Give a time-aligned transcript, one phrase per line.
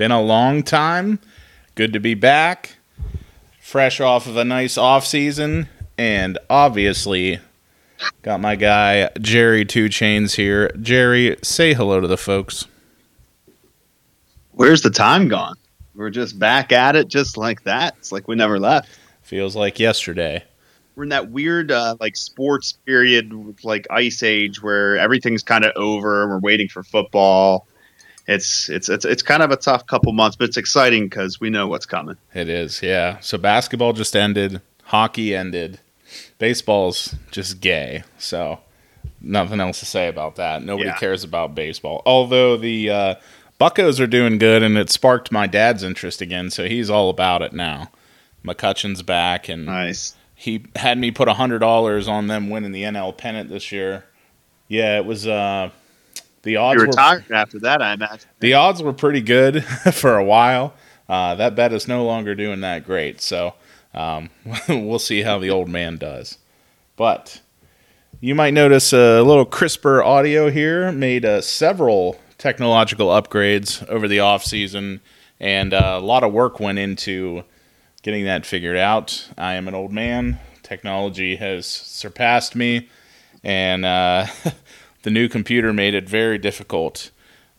[0.00, 1.18] Been a long time.
[1.74, 2.78] Good to be back.
[3.60, 5.68] Fresh off of a nice off season.
[5.98, 7.38] And obviously,
[8.22, 10.70] got my guy, Jerry Two Chains here.
[10.80, 12.64] Jerry, say hello to the folks.
[14.52, 15.56] Where's the time gone?
[15.94, 17.94] We're just back at it just like that.
[17.98, 18.88] It's like we never left.
[19.20, 20.42] Feels like yesterday.
[20.96, 25.72] We're in that weird uh, like sports period, like ice age, where everything's kind of
[25.76, 26.22] over.
[26.22, 27.66] And we're waiting for football.
[28.32, 31.50] It's it's it's it's kind of a tough couple months, but it's exciting because we
[31.50, 32.16] know what's coming.
[32.32, 33.18] It is, yeah.
[33.20, 35.80] So basketball just ended, hockey ended,
[36.38, 38.04] baseball's just gay.
[38.18, 38.60] So
[39.20, 40.62] nothing else to say about that.
[40.62, 40.96] Nobody Yeah.
[40.96, 42.02] cares about baseball.
[42.06, 43.14] Although the uh,
[43.60, 46.50] Buccos are doing good, and it sparked my dad's interest again.
[46.50, 47.90] So he's all about it now.
[48.44, 50.14] McCutcheon's back, and Nice.
[50.34, 54.04] he had me put a hundred dollars on them winning the NL pennant this year.
[54.68, 55.26] Yeah, it was.
[55.26, 55.70] Uh,
[56.42, 58.28] the odds You were retired after that, I imagine.
[58.40, 60.74] the odds were pretty good for a while.
[61.08, 63.54] Uh, that bet is no longer doing that great, so
[63.94, 64.30] um,
[64.68, 66.38] we'll see how the old man does.
[66.96, 67.40] But
[68.20, 70.92] you might notice a little crisper audio here.
[70.92, 75.00] Made uh, several technological upgrades over the off season,
[75.40, 77.42] and uh, a lot of work went into
[78.02, 79.28] getting that figured out.
[79.36, 80.38] I am an old man.
[80.62, 82.88] Technology has surpassed me,
[83.42, 84.26] and uh,
[85.02, 87.10] the new computer made it very difficult.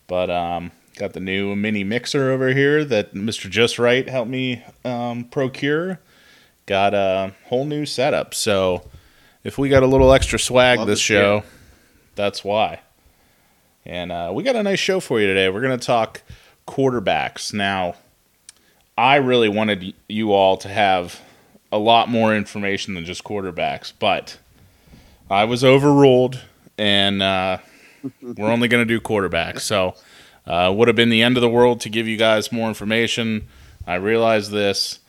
[0.08, 3.50] But um, got the new mini mixer over here that Mr.
[3.50, 6.00] Just Right helped me um, procure.
[6.66, 8.34] Got a whole new setup.
[8.34, 8.88] So
[9.44, 11.44] if we got a little extra swag Love this show,
[12.16, 12.82] that's why.
[13.86, 15.50] And uh, we got a nice show for you today.
[15.50, 16.22] We're going to talk
[16.68, 17.54] quarterbacks.
[17.54, 17.96] Now,
[18.98, 21.20] I really wanted you all to have
[21.72, 24.38] a lot more information than just quarterbacks, but
[25.30, 26.42] I was overruled,
[26.82, 27.60] and uh,
[28.22, 29.62] we're only going to do quarterbacks.
[29.62, 29.94] So,
[30.48, 33.48] uh, would have been the end of the world to give you guys more information.
[33.86, 35.00] I realize this.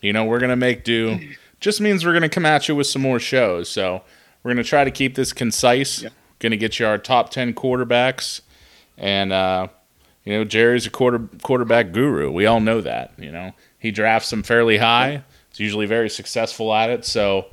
[0.00, 1.20] You know, we're going to make do.
[1.60, 3.68] Just means we're going to come at you with some more shows.
[3.68, 4.02] So,
[4.42, 6.02] we're going to try to keep this concise.
[6.02, 6.10] Yeah.
[6.40, 8.40] Going to get you our top 10 quarterbacks.
[8.96, 9.68] And, uh,
[10.24, 12.30] you know, Jerry's a quarter quarterback guru.
[12.30, 13.12] We all know that.
[13.18, 15.22] You know, he drafts them fairly high.
[15.50, 17.04] He's usually very successful at it.
[17.04, 17.46] So,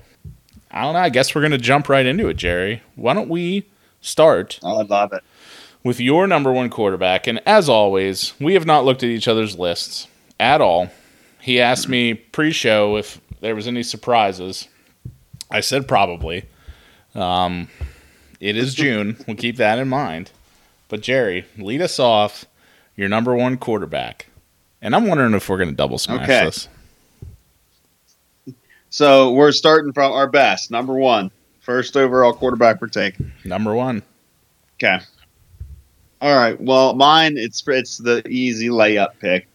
[0.75, 0.99] I don't know.
[0.99, 2.83] I guess we're going to jump right into it, Jerry.
[2.95, 3.65] Why don't we
[4.01, 5.23] start Oh, I love it.
[5.83, 7.25] with your number one quarterback.
[7.27, 10.07] And as always, we have not looked at each other's lists
[10.39, 10.89] at all.
[11.41, 14.67] He asked me pre show if there was any surprises.
[15.49, 16.45] I said probably.
[17.13, 17.69] Um,
[18.41, 19.15] it is June.
[19.27, 20.31] We'll keep that in mind.
[20.89, 22.45] But Jerry, lead us off
[22.95, 24.27] your number one quarterback.
[24.81, 26.45] And I'm wondering if we're going to double smash Okay.
[26.45, 26.67] this.
[28.95, 30.71] So we're starting from our best.
[30.71, 31.29] Number one,
[31.59, 33.29] first overall quarterback we're taking.
[33.43, 34.01] Number one.
[34.77, 35.03] Okay.
[36.21, 36.57] All right.
[36.61, 39.49] Well, mine it's it's the easy layup pick.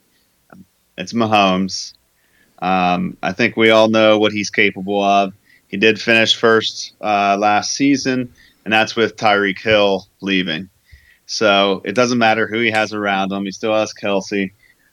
[0.99, 1.95] It's Mahomes.
[2.59, 5.33] Um, I think we all know what he's capable of.
[5.69, 8.31] He did finish first uh, last season,
[8.67, 10.69] and that's with Tyreek Hill leaving.
[11.25, 13.47] So it doesn't matter who he has around him.
[13.47, 14.51] He still has Kelce.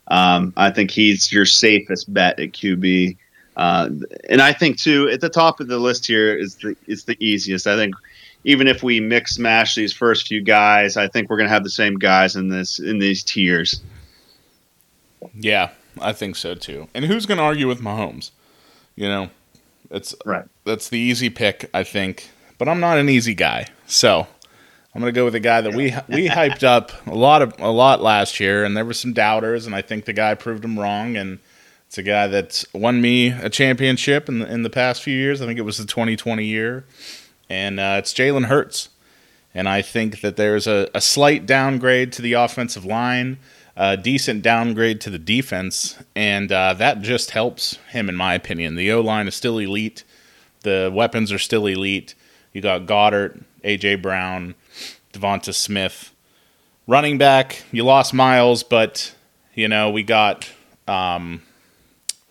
[0.07, 3.17] Um, I think he's your safest bet at QB.
[3.57, 3.89] Uh,
[4.29, 7.17] and I think too, at the top of the list here is the is the
[7.19, 7.67] easiest.
[7.67, 7.95] I think
[8.43, 11.69] even if we mix mash these first few guys, I think we're gonna have the
[11.69, 13.81] same guys in this in these tiers.
[15.33, 16.87] Yeah, I think so too.
[16.93, 18.31] And who's going to argue with Mahomes?
[18.95, 19.29] You know,
[19.89, 20.45] it's Right.
[20.63, 22.29] that's the easy pick, I think.
[22.57, 24.27] But I'm not an easy guy, so
[24.93, 27.53] I'm going to go with a guy that we we hyped up a lot of
[27.59, 30.63] a lot last year, and there were some doubters, and I think the guy proved
[30.63, 31.17] them wrong.
[31.17, 31.39] And
[31.87, 35.41] it's a guy that's won me a championship in the, in the past few years.
[35.41, 36.85] I think it was the 2020 year,
[37.49, 38.89] and uh, it's Jalen Hurts.
[39.53, 43.39] And I think that there's a, a slight downgrade to the offensive line,
[43.75, 48.75] a decent downgrade to the defense, and uh, that just helps him, in my opinion.
[48.75, 50.03] The O line is still elite,
[50.63, 52.13] the weapons are still elite.
[52.51, 54.55] You got Goedert, AJ Brown,
[55.13, 56.13] Devonta Smith.
[56.85, 59.15] Running back, you lost Miles, but
[59.55, 60.49] you know we got
[60.87, 61.41] um,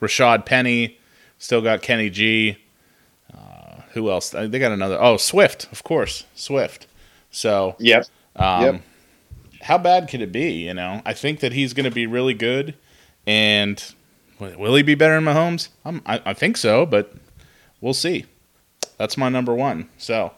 [0.00, 0.98] Rashaad Penny,
[1.38, 2.58] still got Kenny G.
[3.32, 4.34] Uh, who else?
[4.34, 4.98] Uh, They got another.
[5.00, 6.86] Oh, Swift, of course, Swift.
[7.30, 8.06] So Yep.
[8.36, 8.82] um, Yep.
[9.62, 10.66] How bad could it be?
[10.66, 12.74] You know, I think that he's going to be really good,
[13.26, 13.82] and
[14.38, 15.68] will he be better than Mahomes?
[15.84, 17.12] I'm, I, I think so, but
[17.80, 18.26] we'll see.
[18.98, 19.88] That's my number one.
[19.98, 20.32] So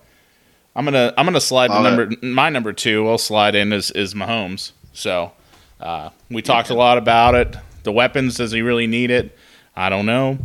[0.74, 3.08] I'm gonna I'm gonna slide to number my number two.
[3.08, 4.72] I'll slide in is is Mahomes.
[4.92, 5.32] So
[5.80, 7.54] uh, we talked a lot about it.
[7.84, 9.36] The weapons does he really need it?
[9.78, 10.38] I don't know.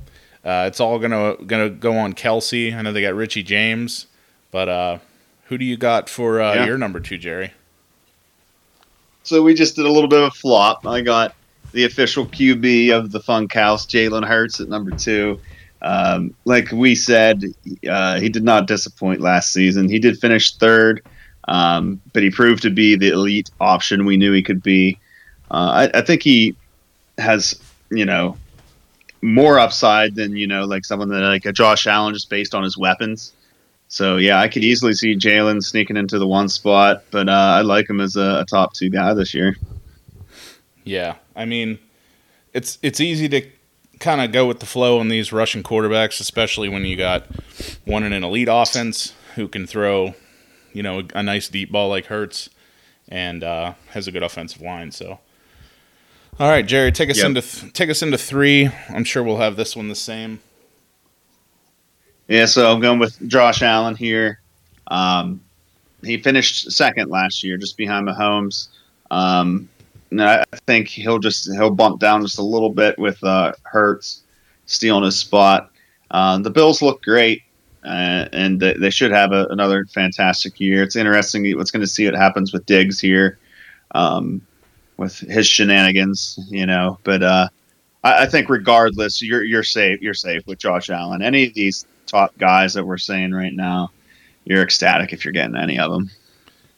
[0.46, 2.76] Uh, it's all gonna gonna go on Kelce.
[2.76, 4.06] I know they got Richie James,
[4.52, 4.98] but uh,
[5.46, 6.66] who do you got for uh, Yeah.
[6.68, 7.52] your number two, Jerry?
[9.24, 10.86] so we just did a little bit of a flop.
[10.86, 11.34] I got
[11.72, 15.40] the official QB of the Funkhaus, Jalen Hurts, at number two.
[15.82, 17.44] Um, like we said,
[17.90, 19.90] uh, he did not disappoint last season.
[19.90, 21.02] He did finish third,
[21.48, 25.00] um, but he proved to be the elite option we knew he could be.
[25.50, 26.56] Uh, I, I, think he
[27.18, 27.60] has,
[27.92, 28.38] you know,
[29.24, 32.64] more upside than you know, like someone that like a Josh Allen, just based on
[32.64, 33.34] his weapons.
[33.88, 37.62] So yeah, I could easily see Jalen sneaking into the one spot, but uh, I
[37.62, 39.56] like him as a, a top two guy this year.
[40.84, 41.80] Yeah, I mean,
[42.54, 43.50] it's it's easy to
[44.00, 47.26] kind of go with the flow on these rushing quarterbacks, especially when you got
[47.86, 50.14] one in an elite offense who can throw,
[50.74, 52.50] you know, a, nice deep ball like Hurts,
[53.08, 54.92] and uh, has a good offensive line.
[54.92, 55.20] So,
[56.40, 57.28] all right, Jerry, take us yep.
[57.28, 58.70] into th- take us into three.
[58.90, 60.40] I'm sure we'll have this one the same.
[62.28, 64.40] Yeah, so I'm going with Josh Allen here.
[64.88, 65.42] Um,
[66.04, 68.70] he finished second last year, just behind Mahomes.
[69.12, 69.70] Um,
[70.12, 74.22] and I think he'll just he'll bump down just a little bit with uh, Hurts
[74.66, 75.72] stealing his spot.
[76.12, 77.42] Uh, the Bills look great,
[77.84, 80.84] uh, and they, they, should have a, another fantastic year.
[80.84, 83.40] It's interesting what's going to see what happens with Diggs here,
[83.96, 84.42] um,
[84.98, 87.00] with his shenanigans, you know.
[87.04, 87.50] But uh,
[88.04, 90.02] I, I, think regardless, you're you're safe.
[90.02, 91.22] You're safe with Josh Allen.
[91.22, 93.92] Any of these top guys that we're saying right now,
[94.46, 96.10] you're ecstatic if you're getting any of them.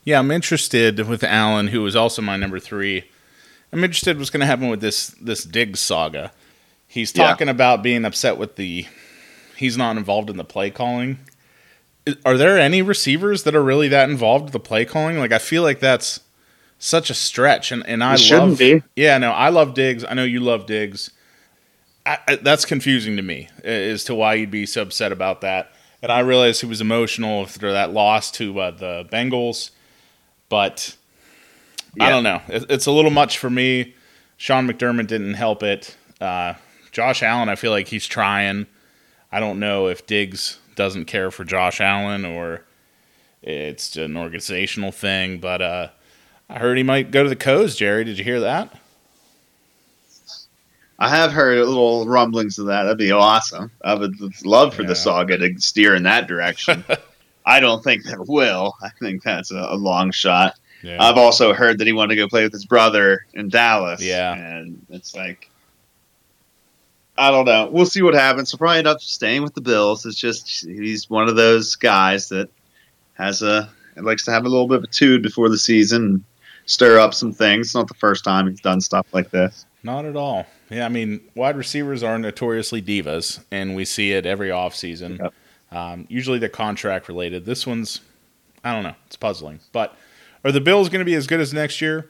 [0.03, 3.05] Yeah, I'm interested with Allen, who was also my number three.
[3.71, 6.31] I'm interested what's going to happen with this this Diggs saga.
[6.87, 7.51] He's talking yeah.
[7.51, 8.85] about being upset with the
[9.57, 11.19] he's not involved in the play calling.
[12.23, 15.17] Are there any receivers that are really that involved with the play calling?
[15.17, 16.19] Like I feel like that's
[16.79, 18.57] such a stretch, and and I it love.
[18.57, 18.83] Be.
[18.95, 20.03] Yeah, no, I love Diggs.
[20.03, 21.11] I know you love Diggs.
[22.05, 25.71] I, I, that's confusing to me as to why you'd be so upset about that.
[26.01, 29.71] And I realize he was emotional after that loss to uh, the Bengals,
[30.49, 30.95] but
[31.95, 32.05] yeah.
[32.05, 32.41] I don't know.
[32.47, 33.95] It's a little much for me.
[34.37, 35.95] Sean McDermott didn't help it.
[36.21, 36.53] Uh,
[36.91, 38.67] Josh Allen, I feel like he's trying.
[39.31, 42.65] I don't know if Diggs doesn't care for Josh Allen or
[43.41, 45.87] it's an organizational thing, but uh,
[46.49, 47.75] I heard he might go to the Coes.
[47.75, 48.73] Jerry, did you hear that?
[50.97, 52.83] I have heard little rumblings of that.
[52.83, 53.71] That'd be awesome.
[53.83, 54.15] I would
[54.45, 54.89] love for yeah.
[54.89, 56.85] the saga to steer in that direction.
[57.45, 58.75] I don't think that will.
[58.81, 60.55] I think that's a, a long shot.
[60.81, 61.03] Yeah.
[61.03, 64.01] I've also heard that he wanted to go play with his brother in Dallas.
[64.01, 64.33] Yeah.
[64.33, 65.49] And it's like,
[67.17, 67.69] I don't know.
[67.71, 68.51] We'll see what happens.
[68.51, 70.05] He'll probably end up staying with the Bills.
[70.05, 72.49] It's just he's one of those guys that
[73.13, 76.25] has a likes to have a little bit of a tude before the season,
[76.65, 77.67] stir up some things.
[77.67, 79.65] It's not the first time he's done stuff like this.
[79.83, 80.45] Not at all.
[80.69, 85.19] Yeah, I mean, wide receivers are notoriously divas, and we see it every offseason.
[85.19, 85.33] Yep.
[85.71, 87.45] Um, usually they're contract related.
[87.45, 88.01] This one's,
[88.63, 89.59] I don't know, it's puzzling.
[89.71, 89.95] But
[90.43, 92.09] are the Bills going to be as good as next year?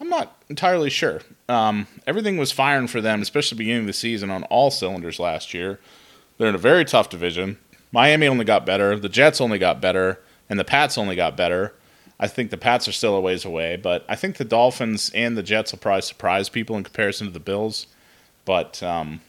[0.00, 1.20] I'm not entirely sure.
[1.48, 5.52] Um, everything was firing for them, especially beginning of the season, on all cylinders last
[5.52, 5.78] year.
[6.38, 7.58] They're in a very tough division.
[7.92, 8.98] Miami only got better.
[8.98, 11.74] The Jets only got better, and the Pats only got better.
[12.22, 15.38] I think the Pats are still a ways away, but I think the Dolphins and
[15.38, 17.86] the Jets will probably surprise people in comparison to the Bills.
[18.44, 19.22] But um,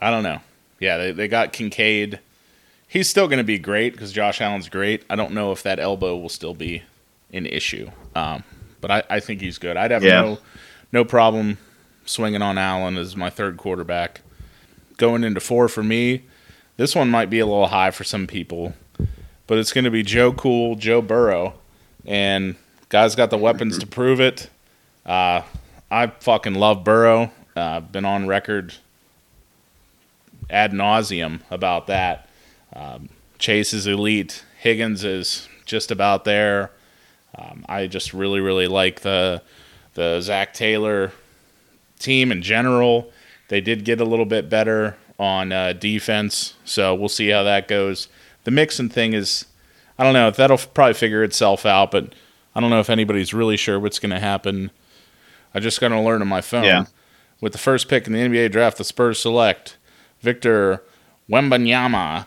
[0.00, 0.40] I don't know.
[0.80, 2.18] Yeah, they, they got Kincaid.
[2.88, 5.04] He's still going to be great because Josh Allen's great.
[5.08, 6.82] I don't know if that elbow will still be
[7.32, 7.90] an issue.
[8.16, 8.42] Um,
[8.80, 9.76] but I, I think he's good.
[9.76, 10.20] I'd have yeah.
[10.20, 10.38] no
[10.92, 11.58] no problem
[12.04, 14.20] swinging on Allen as my third quarterback.
[14.96, 16.24] Going into four for me,
[16.76, 18.74] this one might be a little high for some people,
[19.46, 21.54] but it's going to be Joe Cool, Joe Burrow,
[22.04, 22.56] and
[22.88, 24.50] guys got the weapons to prove it.
[25.04, 25.42] Uh,
[25.90, 27.30] I fucking love Burrow.
[27.54, 28.74] Uh, been on record
[30.50, 32.28] ad nauseum about that.
[32.74, 34.44] Um, Chase is elite.
[34.58, 36.70] Higgins is just about there.
[37.36, 39.42] Um, I just really, really like the
[39.94, 41.12] the Zac Taylor
[41.98, 43.10] team in general.
[43.48, 47.68] They did get a little bit better on uh, defense, so we'll see how that
[47.68, 48.08] goes.
[48.46, 49.44] The Mixon thing is,
[49.98, 52.14] I don't know that'll probably figure itself out, but
[52.54, 54.70] I don't know if anybody's really sure what's going to happen.
[55.52, 56.62] I just got to learn on my phone.
[56.62, 56.84] Yeah.
[57.40, 59.78] With the first pick in the NBA draft, the Spurs select
[60.20, 60.80] Victor
[61.28, 62.26] Wembanyama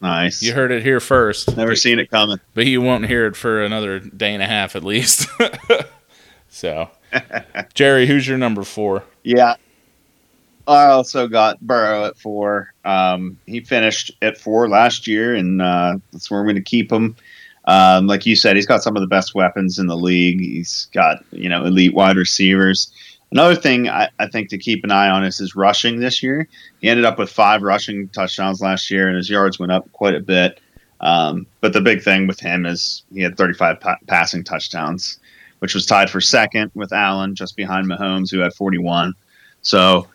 [0.00, 0.40] Nice.
[0.40, 1.56] You heard it here first.
[1.56, 2.38] Never seen it coming.
[2.54, 5.28] But you won't hear it for another day and a half at least.
[6.48, 6.90] so,
[7.74, 9.02] Jerry, who's your number four?
[9.24, 9.56] Yeah.
[10.68, 12.74] I also got Burrow at four.
[12.84, 16.92] Um, he finished at four last year, and uh, that's where I'm going to keep
[16.92, 17.16] him.
[17.64, 20.40] Um, like you said, he's got some of the best weapons in the league.
[20.40, 22.92] He's got you know elite wide receivers.
[23.30, 26.48] Another thing I, I, think to keep an eye on is his rushing this year.
[26.80, 30.14] He ended up with five rushing touchdowns last year, and his yards went up quite
[30.14, 30.60] a bit.
[31.00, 35.18] Um, but the big thing with him is he had 35 pa- passing touchdowns,
[35.58, 39.12] which was tied for second with Allen, just behind Mahomes, who had 41.
[39.60, 40.08] So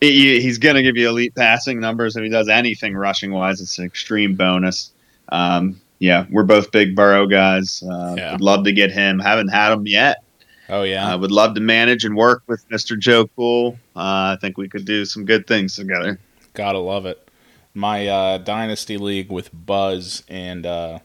[0.00, 2.16] he, he's going to give you elite passing numbers.
[2.16, 4.92] If he does anything rushing wise, it's an extreme bonus.
[5.30, 7.82] Um, yeah, we're both big Burrow guys.
[7.82, 8.32] Uh, Yeah.
[8.32, 9.18] Would love to get him.
[9.18, 10.22] Haven't had him yet.
[10.68, 11.10] Oh yeah.
[11.10, 12.98] I would love to manage and work with Mr.
[12.98, 13.78] Joe Cool.
[13.96, 16.18] Uh, I think we could do some good things together.
[16.54, 17.26] Gotta love it.
[17.74, 20.98] My uh, dynasty league with Buzz and uh,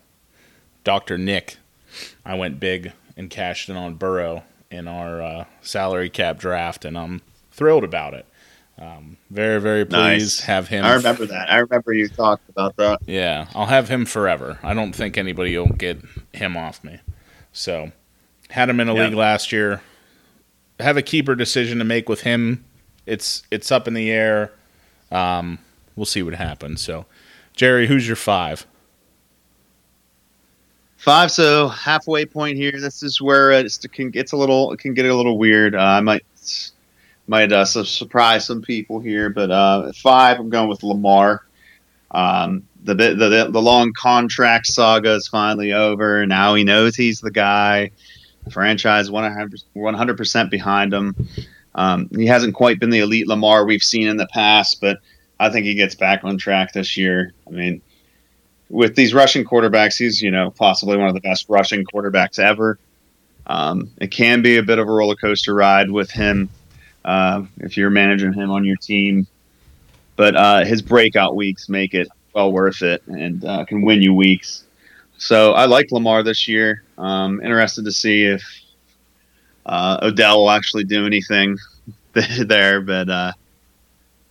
[0.83, 1.57] Doctor Nick,
[2.25, 6.97] I went big and cashed in on Burrow in our uh, salary cap draft, and
[6.97, 7.21] I'm
[7.51, 8.25] thrilled about it.
[8.79, 10.39] Um, very very pleased Nice.
[10.41, 10.83] have him.
[10.83, 11.51] I remember that.
[11.51, 12.99] I remember you talked about that.
[13.05, 14.57] Yeah, I'll have him forever.
[14.63, 15.99] I don't think anybody will get
[16.33, 16.99] him off me.
[17.51, 17.91] So,
[18.49, 19.05] had him in a Yeah.
[19.05, 19.81] league last year.
[20.79, 22.65] Have a keeper decision to make with him.
[23.05, 24.51] It's it's up in the air.
[25.11, 25.59] Um,
[25.95, 26.81] we'll see what happens.
[26.81, 27.05] So,
[27.55, 28.65] Jerry, who's your five?
[30.97, 32.71] Five, so halfway point here.
[32.71, 35.75] This is where it's, it can gets a little it can get a little weird.
[35.75, 36.25] Uh, I might
[37.27, 41.43] might uh, su- surprise some people here, but uh, five, I'm going with Lamar.
[42.11, 46.25] Um, the the the long contract saga is finally over.
[46.25, 47.91] Now he knows he's the guy.
[48.43, 51.15] The franchise 100 percent behind him.
[51.75, 54.99] Um, he hasn't quite been the elite Lamar we've seen in the past, but
[55.39, 57.33] I think he gets back on track this year.
[57.47, 57.81] I mean,
[58.69, 62.77] with these rushing quarterbacks, he's you know possibly one of the best rushing quarterbacks ever.
[63.47, 66.49] Um, it can be a bit of a roller coaster ride with him
[67.05, 69.27] uh, if you're managing him on your team,
[70.15, 74.13] but uh, his breakout weeks make it well worth it and uh, can win you
[74.13, 74.63] weeks.
[75.17, 76.83] So I like Lamar this year.
[76.97, 78.43] Um, interested to see if
[79.65, 81.57] uh, Odell will actually do anything
[82.13, 83.31] there, but uh,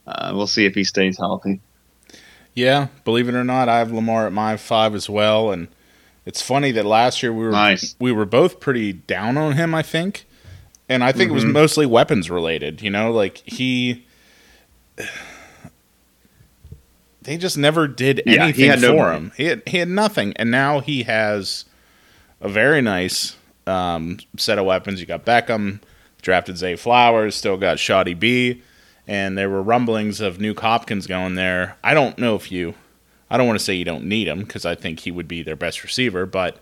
[0.06, 1.60] uh, we'll see if he stays healthy.
[2.54, 5.52] Yeah, believe it or not, I have Lamar at my five as well.
[5.52, 5.68] And
[6.26, 7.96] it's funny that last year we were Nice.
[7.98, 9.74] we were both pretty down on him.
[9.74, 10.26] I think,
[10.88, 11.52] and I think it was Mhm.
[11.52, 12.82] mostly weapons related.
[12.82, 14.04] You know, like he.
[17.22, 19.16] They just never did Yeah, anything had for money.
[19.16, 19.32] him.
[19.36, 21.64] He had he had nothing, and now he has
[22.40, 24.98] a very nice um, set of weapons.
[24.98, 25.78] You got Beckham,
[26.20, 28.60] drafted Zay Flowers, still got Shoddy B,
[29.06, 31.76] and there were rumblings of Nuke Hopkins going there.
[31.84, 32.74] I don't know if you,
[33.30, 35.42] I don't want to say you don't need him because I think he would be
[35.44, 36.58] their best receiver, but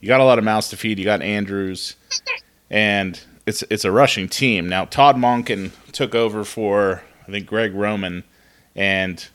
[0.00, 0.98] you got a lot of mouths to feed.
[0.98, 1.96] You got Andrews,
[2.70, 4.84] and it's it's a rushing team now.
[4.84, 8.24] Todd Monken took over for I think Greg Roman,
[8.76, 9.26] and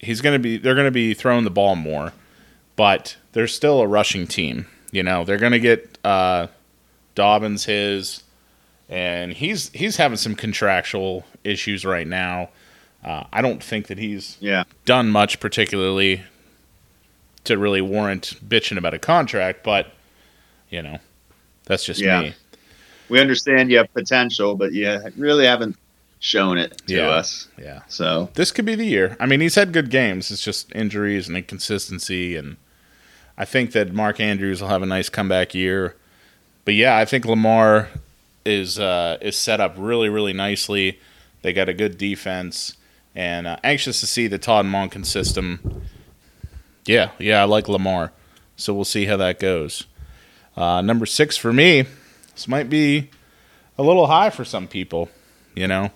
[0.00, 2.12] he's gonna be they're gonna be throwing the ball more,
[2.76, 4.66] but they're still a rushing team.
[4.92, 6.48] You know they're gonna get uh,
[7.14, 8.22] Dobbins his,
[8.88, 12.50] and he's he's having some contractual issues right now.
[13.04, 14.64] Uh, I don't think that he's Yeah.
[14.86, 16.22] done much particularly
[17.44, 19.92] to really warrant bitching about a contract, but
[20.70, 20.98] you know,
[21.64, 22.20] that's just Yeah.
[22.22, 22.34] me.
[23.08, 25.76] We understand you have potential, but you really haven't
[26.20, 27.08] shown it to Yeah.
[27.08, 27.48] us.
[27.60, 27.80] Yeah.
[27.88, 29.16] So This could be the year.
[29.20, 30.30] I mean, he's had good games.
[30.30, 32.56] It's just injuries and inconsistency and
[33.36, 35.96] I think that Mark Andrews will have a nice comeback year.
[36.64, 37.88] But yeah, I think Lamar
[38.46, 40.98] is uh, is set up really really nicely.
[41.42, 42.76] They got a good defense
[43.14, 45.82] and uh, anxious to see the Todd Monken system.
[46.86, 48.12] Yeah, yeah, I like Lamar.
[48.56, 49.84] So we'll see how that goes.
[50.56, 51.86] Uh, number 6 for me.
[52.34, 53.10] This might be
[53.78, 55.08] a little high for some people,
[55.54, 55.90] you know.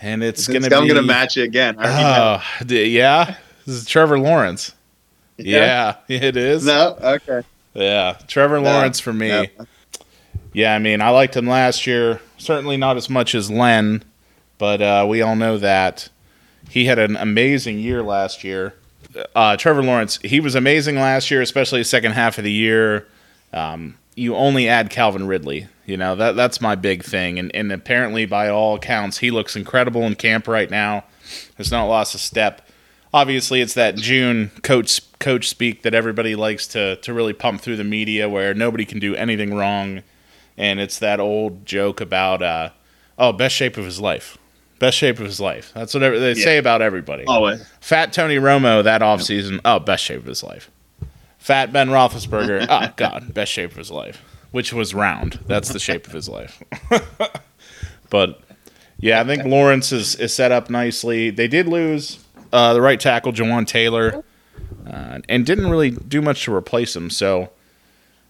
[0.00, 1.76] And it's, I'm going to going be to match you again.
[1.78, 3.36] Oh, d- yeah.
[3.64, 4.72] This is Trevor Lawrence.
[5.36, 6.66] Yeah, it is.
[6.66, 6.96] No.
[7.00, 7.42] Okay.
[7.74, 9.28] Yeah, Trevor No, Lawrence for me.
[9.28, 9.46] no.
[10.52, 12.20] Yeah, I mean, I liked him last year.
[12.38, 14.04] Certainly not as much as Len,
[14.58, 16.08] but uh, we all know that
[16.70, 18.74] he had an amazing year last year.
[19.34, 23.06] Uh, Trevor Lawrence, he was amazing last year, especially the second half of the year.
[23.52, 25.68] Um, you only add Calvin Ridley.
[25.86, 29.54] You know that that's my big thing, and and apparently by all accounts, he looks
[29.56, 31.04] incredible in camp right now.
[31.56, 32.66] Has not lost a step.
[33.12, 37.76] Obviously, it's that June coach coach speak that everybody likes to to really pump through
[37.76, 40.02] the media, where nobody can do anything wrong,
[40.56, 42.70] and it's that old joke about uh,
[43.18, 44.38] oh, best shape of his life,
[44.78, 45.70] best shape of his life.
[45.74, 46.44] That's what they Yeah.
[46.44, 47.24] say about everybody.
[47.24, 47.62] Always.
[47.80, 50.70] Fat Tony Romo that offseason, oh, best shape of his life.
[51.44, 55.40] Fat Ben Roethlisberger, oh God, best shape of his life, which was round.
[55.46, 56.62] That's the shape of his life.
[58.10, 58.40] but
[58.98, 61.28] yeah, I think Lawrence is, is set up nicely.
[61.28, 64.24] They did lose uh, the right tackle, Jawaan Taylor,
[64.86, 67.10] uh, and didn't really do much to replace him.
[67.10, 67.50] So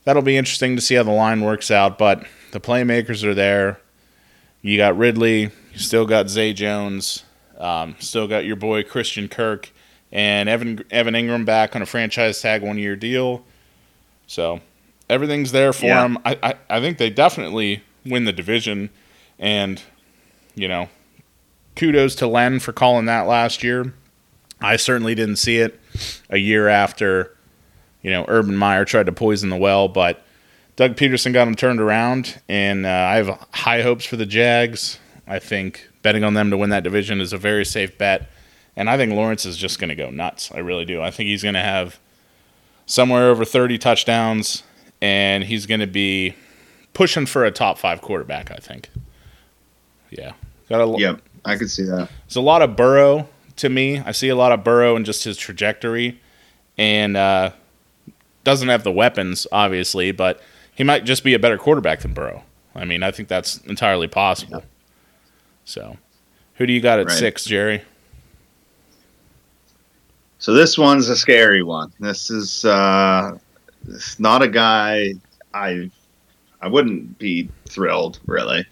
[0.03, 1.99] that'll be interesting to see how the line works out.
[1.99, 3.79] But the playmakers are there.
[4.61, 7.23] You got Ridley, you still got Zay Jones,
[7.59, 9.71] um, still got your boy Christian Kirk,
[10.15, 13.45] and Evan Evan Engram back on a franchise tag one year deal.
[14.27, 14.61] So
[15.11, 16.03] everything's there for Yeah.
[16.03, 16.19] them.
[16.25, 18.89] I, I I think they definitely win the division,
[19.39, 19.83] and
[20.55, 20.89] you know,
[21.77, 23.93] kudos to Len for calling that last year.
[24.61, 25.79] I certainly didn't see it
[26.31, 27.37] a year after,
[28.03, 30.25] you know, Urban Meyer tried to poison the well, but
[30.77, 34.99] Doug Pederson got him turned around, and uh, I have high hopes for the Jags.
[35.27, 38.31] I think betting on them to win that division is a very safe bet,
[38.77, 40.51] and I think Lawrence is just going to go nuts.
[40.55, 41.01] I really do.
[41.03, 41.99] I think he's going to have
[42.87, 44.63] somewhere over 30 touchdowns,
[45.01, 46.35] and he's going to be
[46.93, 48.51] pushing for a top five quarterback.
[48.51, 48.91] I think.
[50.11, 50.33] Yeah,
[50.69, 52.09] got a Yep, I could see that.
[52.27, 53.99] there's a lot of Burrow to me.
[54.01, 56.21] I see a lot of Burrow and just his trajectory,
[56.79, 57.51] and uh,
[58.45, 60.41] doesn't have the weapons, obviously, but
[60.75, 62.45] he might just be a better quarterback than Burrow.
[62.75, 64.63] I mean, I think that's entirely possible.
[65.65, 65.97] So,
[66.57, 67.17] who do you got at Right.
[67.17, 67.83] six, Jerry?
[70.45, 71.91] So this one's a scary one.
[72.01, 73.39] This is uh,
[74.19, 75.15] not a guy
[75.55, 75.91] I
[76.61, 78.67] I wouldn't be thrilled really.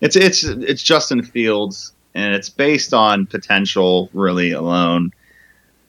[0.00, 5.12] It's it's it's Justin Fields and it's based on potential really alone.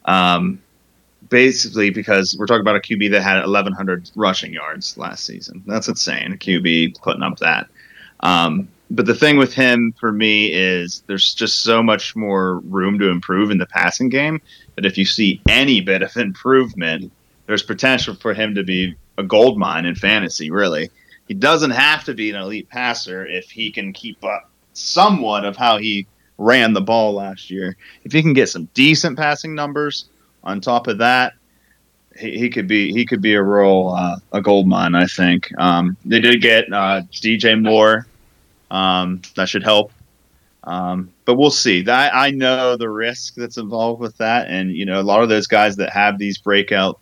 [0.03, 0.61] Um,
[1.29, 5.63] basically because we're talking about a QB that had 1100 rushing yards last season.
[5.65, 6.33] That's insane.
[6.33, 7.69] A QB putting up that.
[8.19, 12.99] Um, but the thing with him for me is there's just so much more room
[12.99, 14.41] to improve in the passing game
[14.75, 17.11] that if you see any bit of improvement,
[17.47, 20.89] there's potential for him to be a gold mine in fantasy, really.
[21.27, 25.55] He doesn't have to be an elite passer if he can keep up somewhat of
[25.55, 26.05] how he
[26.37, 27.77] ran the ball last year.
[28.03, 30.09] If he can get some decent passing numbers
[30.43, 31.33] on top of that,
[32.17, 34.95] he, he could be he could be a real uh, a gold mine.
[34.95, 38.07] I think um, they did get uh, DJ Moore.
[38.71, 39.91] Um, that should help.
[40.63, 41.83] Um, but we'll see.
[41.83, 45.29] That I know the risk that's involved with that, and you know a lot of
[45.29, 46.99] those guys that have these breakout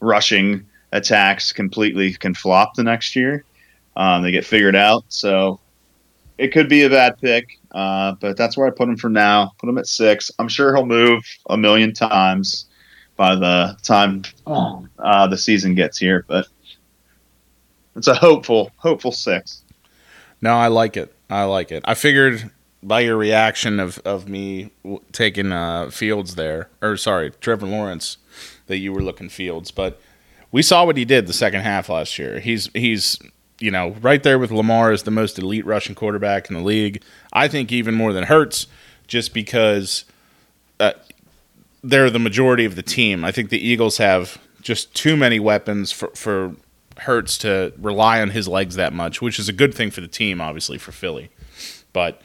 [0.00, 3.44] rushing attacks completely can flop the next year.
[3.96, 5.58] Um, they get figured out, so
[6.36, 7.58] it could be a bad pick.
[7.72, 9.52] Uh, but that's where I put him for now.
[9.58, 10.30] Put him at six.
[10.38, 12.66] I'm sure he'll move a million times
[13.16, 14.22] by the time
[14.98, 16.46] uh, the season gets here, but
[17.96, 19.62] it's a hopeful, hopeful six.
[20.40, 21.14] No, I like it.
[21.28, 21.82] I like it.
[21.86, 22.50] I figured
[22.82, 24.70] by your reaction of, of me
[25.12, 28.18] taking uh, Fields there, or sorry, Trevor Lawrence,
[28.66, 29.70] that you were looking Fields.
[29.70, 30.00] But
[30.50, 32.40] we saw what he did the second half last year.
[32.40, 33.18] He's he's
[33.60, 37.02] you know right there with Lamar as the most elite rushing quarterback in the league.
[37.32, 38.66] I think even more than Hurts,
[39.06, 40.04] just because
[40.78, 40.92] uh,
[41.82, 43.24] they're the majority of the team.
[43.24, 46.54] I think the Eagles have just too many weapons for for
[47.00, 50.08] Hurts to rely on his legs that much, which is a good thing for the
[50.08, 51.30] team, obviously for Philly.
[51.92, 52.20] But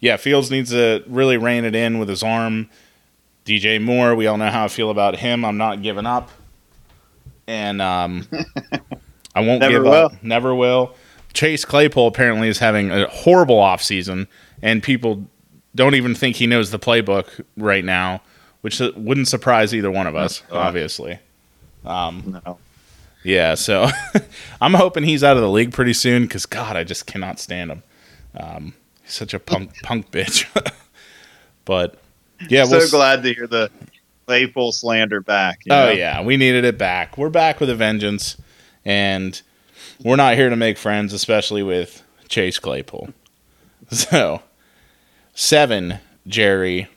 [0.00, 2.68] yeah, Fields needs to really rein it in with his arm.
[3.44, 5.44] DJ Moore, we all know how I feel about him.
[5.44, 6.30] I'm not giving up,
[7.46, 8.28] and um,
[9.34, 9.92] I won't Never give will.
[9.92, 10.22] up.
[10.22, 10.94] Never will.
[11.32, 14.26] Chase Claypool apparently is having a horrible offseason,
[14.62, 15.26] and people
[15.74, 18.22] don't even think he knows the playbook right now,
[18.62, 21.18] which wouldn't surprise either one of us, obviously.
[21.84, 22.58] Um, No.
[23.22, 23.88] Yeah, so
[24.60, 27.70] I'm hoping he's out of the league pretty soon because God, I just cannot stand
[27.70, 27.82] him.
[28.34, 30.46] Um, he's such a punk punk bitch.
[31.64, 31.98] but
[32.48, 33.70] yeah, so we'll s- glad to hear the
[34.26, 35.60] Claypool slander back.
[35.68, 35.90] Oh know?
[35.90, 37.18] yeah, we needed it back.
[37.18, 38.36] We're back with a vengeance,
[38.84, 39.40] and
[40.02, 43.10] we're not here to make friends, especially with Chase Claypool.
[43.90, 44.42] So
[45.34, 46.88] seven, Jerry.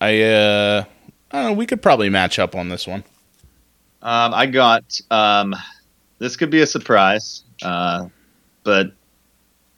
[0.00, 0.84] I uh,
[1.30, 1.56] I don't know.
[1.56, 3.04] We could probably match up on this one.
[4.02, 5.54] Um, I got um,
[6.18, 8.08] this could be a surprise, uh,
[8.64, 8.92] but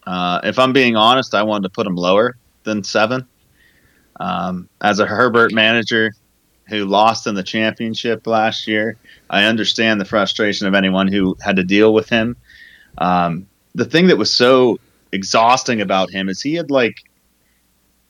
[0.07, 3.27] uh, if I'm being honest, I wanted to put him lower than seven.
[4.19, 6.13] Um, as a Herbert manager
[6.69, 8.97] who lost in the championship last year,
[9.29, 12.37] I understand the frustration of anyone who had to deal with him.
[12.97, 14.79] Um, the thing that was so
[15.13, 16.97] exhausting about him is he had like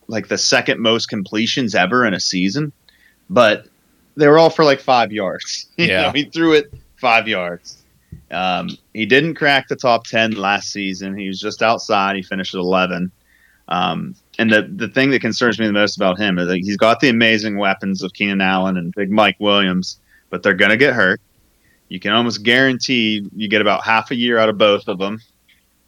[0.07, 2.73] like the second most completions ever in a season,
[3.29, 3.67] but
[4.17, 5.67] they were all for like five yards.
[5.77, 6.03] You Yeah.
[6.03, 7.79] know, he threw it five yards.
[8.31, 11.17] Um, he didn't crack the top ten last season.
[11.17, 12.17] He was just outside.
[12.17, 13.11] He finished at eleven.
[13.69, 16.77] Um, and the the thing that concerns me the most about him is that he's
[16.77, 19.99] got the amazing weapons of Keenan Allen and Big Mike Williams,
[20.31, 21.21] but they're gonna get hurt.
[21.89, 25.21] You can almost guarantee you get about half a year out of both of them.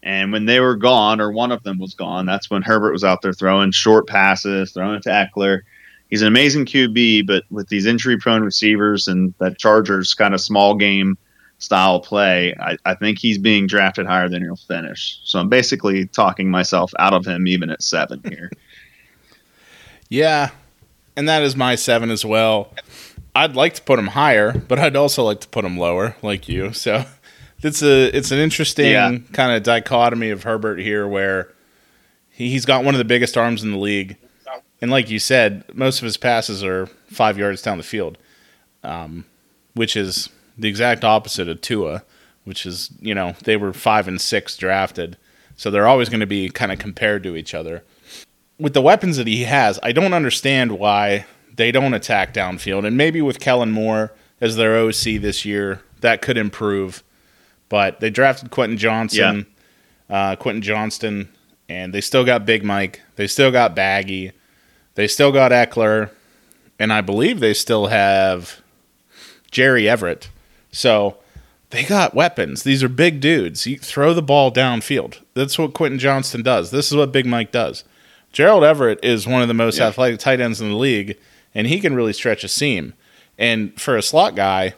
[0.03, 3.03] And when they were gone, or one of them was gone, that's when Herbert was
[3.03, 5.61] out there throwing short passes, throwing it to Ekeler.
[6.09, 10.39] He's an amazing QB, but with these injury prone receivers and that Chargers kind of
[10.41, 11.17] small game
[11.59, 15.19] style play, I, I think he's being drafted higher than he'll finish.
[15.23, 18.49] So I'm basically talking myself out of him even at seven here.
[20.09, 20.51] Yeah,
[21.15, 22.73] and that is my seven as well.
[23.35, 26.47] I'd like to put him higher, but I'd also like to put him lower, like
[26.47, 26.71] you.
[26.73, 27.03] So
[27.61, 29.17] it's a it's an interesting Yeah.
[29.33, 31.53] kind of dichotomy of Herbert here, where
[32.29, 34.15] he- he's got one of the biggest arms in the league,
[34.81, 38.17] and like you said, most of his passes are five yards down the field,
[38.83, 39.25] um,
[39.73, 42.03] which is the exact opposite of Tua,
[42.43, 45.17] which is you know they were five and six drafted,
[45.55, 47.83] so they're always going to be kind of compared to each other.
[48.59, 52.97] With the weapons that he has, I don't understand why they don't attack downfield, and
[52.97, 57.03] maybe with Kellen Moore as their OC this year, that could improve.
[57.69, 59.45] But they drafted Quentin Johnson,
[60.09, 61.29] uh, Quentin Johnston,
[61.67, 63.01] and they still got Big Mike.
[63.15, 64.31] They still got Baggy.
[64.97, 66.09] They still got Ekeler,
[66.79, 68.61] and I believe they still have
[69.51, 70.29] Jerry Everett.
[70.71, 71.17] So
[71.69, 72.63] they got weapons.
[72.63, 73.67] These are big dudes.
[73.67, 75.19] You throw the ball downfield.
[75.35, 76.71] That's what Quentin Johnston does.
[76.71, 77.83] This is what Big Mike does.
[78.33, 79.85] Gerald Everett is one of the most Yeah.
[79.85, 81.15] athletic tight ends in the league,
[81.53, 82.93] and he can really stretch a seam.
[83.37, 84.73] And for a slot guy,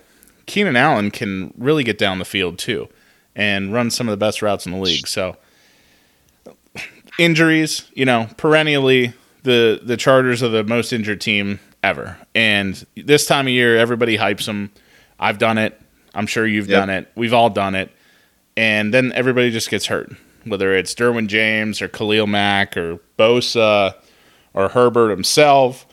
[0.47, 2.89] Keenan Allen can really get down the field too
[3.37, 5.07] and run some of the best routes in the league.
[5.07, 5.37] So
[7.17, 9.13] injuries, you know, perennially
[9.49, 12.17] the the Chargers are the most injured team ever.
[12.35, 14.71] And this time of year everybody hypes them.
[15.19, 15.79] I've done it.
[16.13, 16.79] I'm sure you've Yep.
[16.79, 17.11] done it.
[17.15, 17.91] We've all done it.
[18.57, 20.11] And then everybody just gets hurt.
[20.45, 23.93] Whether it's Derwin James or Khalil Mack or Bosa
[24.53, 25.85] or Herbert himself,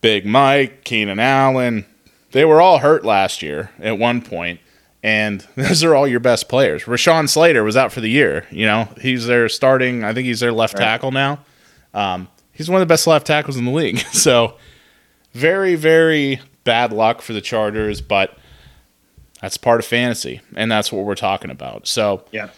[0.00, 1.86] Big Mike, Keenan Allen,
[2.32, 4.60] they were all hurt last year at one point,
[5.02, 6.84] and those are all your best players.
[6.84, 8.46] Rashawn Slater was out for the year.
[8.50, 10.04] You know, he's their starting.
[10.04, 10.84] I think he's their left Right.
[10.84, 11.40] tackle now.
[11.94, 13.98] Um, he's one of the best left tackles in the league.
[14.12, 14.56] So,
[15.32, 18.38] very, very bad luck for the Chargers, but
[19.40, 21.86] that's part of fantasy, and that's what we're talking about.
[21.86, 22.48] So, Yeah.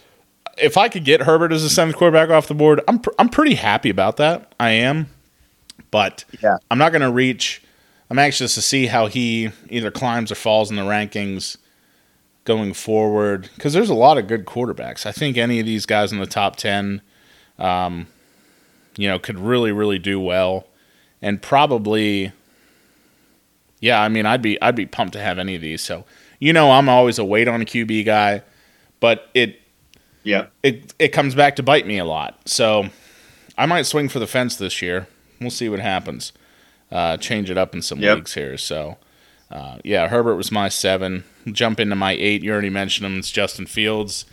[0.58, 3.28] if I could get Herbert as a seventh quarterback off the board, I'm pr- I'm
[3.28, 4.52] pretty happy about that.
[4.60, 5.08] I am,
[5.90, 6.58] but Yeah.
[6.70, 7.62] I'm not going to reach.
[8.10, 11.56] I'm anxious to see how he either climbs or falls in the rankings
[12.44, 15.04] going forward because there's a lot of good quarterbacks.
[15.06, 17.00] I think any of these guys in the top ten,
[17.58, 18.06] um,
[18.96, 20.66] you know, could really really do well,
[21.22, 22.32] and probably.
[23.80, 25.82] Yeah, I mean, I'd be I'd be pumped to have any of these.
[25.82, 26.04] So,
[26.40, 28.42] you know, I'm always a wait on a QB guy,
[29.00, 29.60] but it
[30.24, 30.46] Yeah.
[30.62, 32.40] it it comes back to bite me a lot.
[32.48, 32.86] So
[33.58, 35.08] I might swing for the fence this year.
[35.40, 36.32] We'll see what happens.
[36.90, 38.16] Uh, change it up in some Yep.
[38.16, 38.56] leagues here.
[38.56, 38.96] So
[39.50, 41.24] uh, yeah, Herbert was my seven.
[41.46, 42.42] Jump into my eight.
[42.42, 43.18] You already mentioned him.
[43.18, 44.24] It's Justin Fields.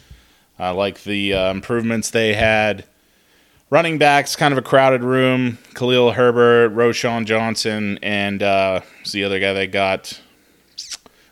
[0.58, 2.86] I like the uh, improvements they had.
[3.74, 5.58] Running backs, kind of a crowded room.
[5.74, 8.82] Khalil Herbert, Roschon Johnson, and uh,
[9.12, 10.22] the other guy they got?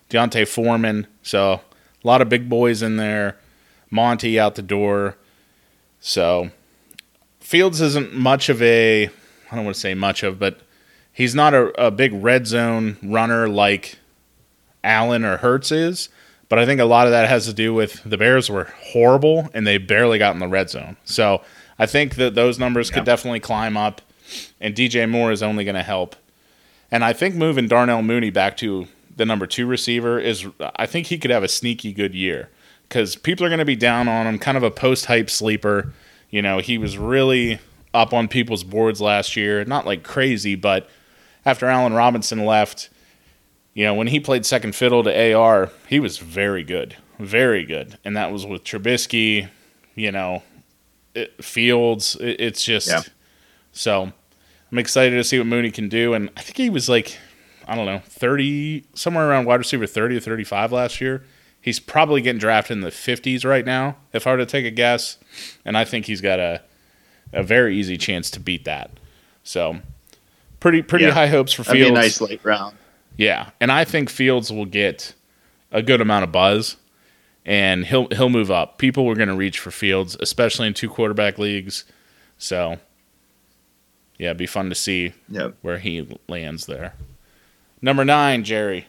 [0.09, 1.05] D'Onta Foreman.
[1.21, 1.61] So a
[2.03, 3.37] lot of big boys in there.
[3.91, 5.17] Monty out the door.
[5.99, 6.49] So
[7.39, 9.05] Fields isn't much of a
[9.51, 10.61] I don't want to say much of, but
[11.13, 13.99] he's not a, a big red zone runner like
[14.83, 16.09] Allen or Hurts is.
[16.49, 19.47] But I think a lot of that has to do with the Bears were horrible
[19.53, 20.97] and they barely got in the red zone.
[21.05, 21.43] So
[21.81, 22.95] I think that those numbers Yeah.
[22.97, 24.03] could definitely climb up,
[24.59, 26.15] and DJ Moore is only going to help.
[26.91, 31.07] And I think moving Darnell Mooney back to the number two receiver is, I think
[31.07, 32.49] he could have a sneaky good year
[32.87, 35.91] because people are going to be down on him, kind of a post hype sleeper.
[36.29, 37.57] You know, he was really
[37.95, 40.87] up on people's boards last year, not like crazy, but
[41.45, 42.89] after Allen Robinson left,
[43.73, 47.97] you know, when he played second fiddle to AR, he was very good, very good.
[48.05, 49.49] And that was with Trubisky,
[49.95, 50.43] you know,
[51.15, 52.15] it, Fields.
[52.19, 53.01] It, it's just Yeah.
[53.71, 54.11] so
[54.71, 56.13] I'm excited to see what Mooney can do.
[56.13, 57.17] And I think he was like,
[57.67, 61.23] I don't know, 30, somewhere around wide receiver 30 or 35 last year.
[61.61, 64.71] He's probably getting drafted in the 50s right now, if I were to take a
[64.71, 65.17] guess.
[65.63, 66.61] And I think he's got a,
[67.33, 68.89] a very easy chance to beat that.
[69.43, 69.77] So
[70.59, 71.11] pretty pretty Yeah.
[71.11, 71.91] high hopes for That'd Fields.
[71.91, 72.77] be a nice late round.
[73.17, 75.13] Yeah, and I think Fields will get
[75.71, 76.77] a good amount of buzz,
[77.45, 78.77] and he'll he'll move up.
[78.77, 81.85] People were going to reach for Fields, especially in two quarterback leagues.
[82.37, 82.77] So,
[84.17, 85.55] yeah, it'd be fun to see Yep.
[85.61, 86.93] where he lands there.
[87.81, 88.85] Number nine, Jerry.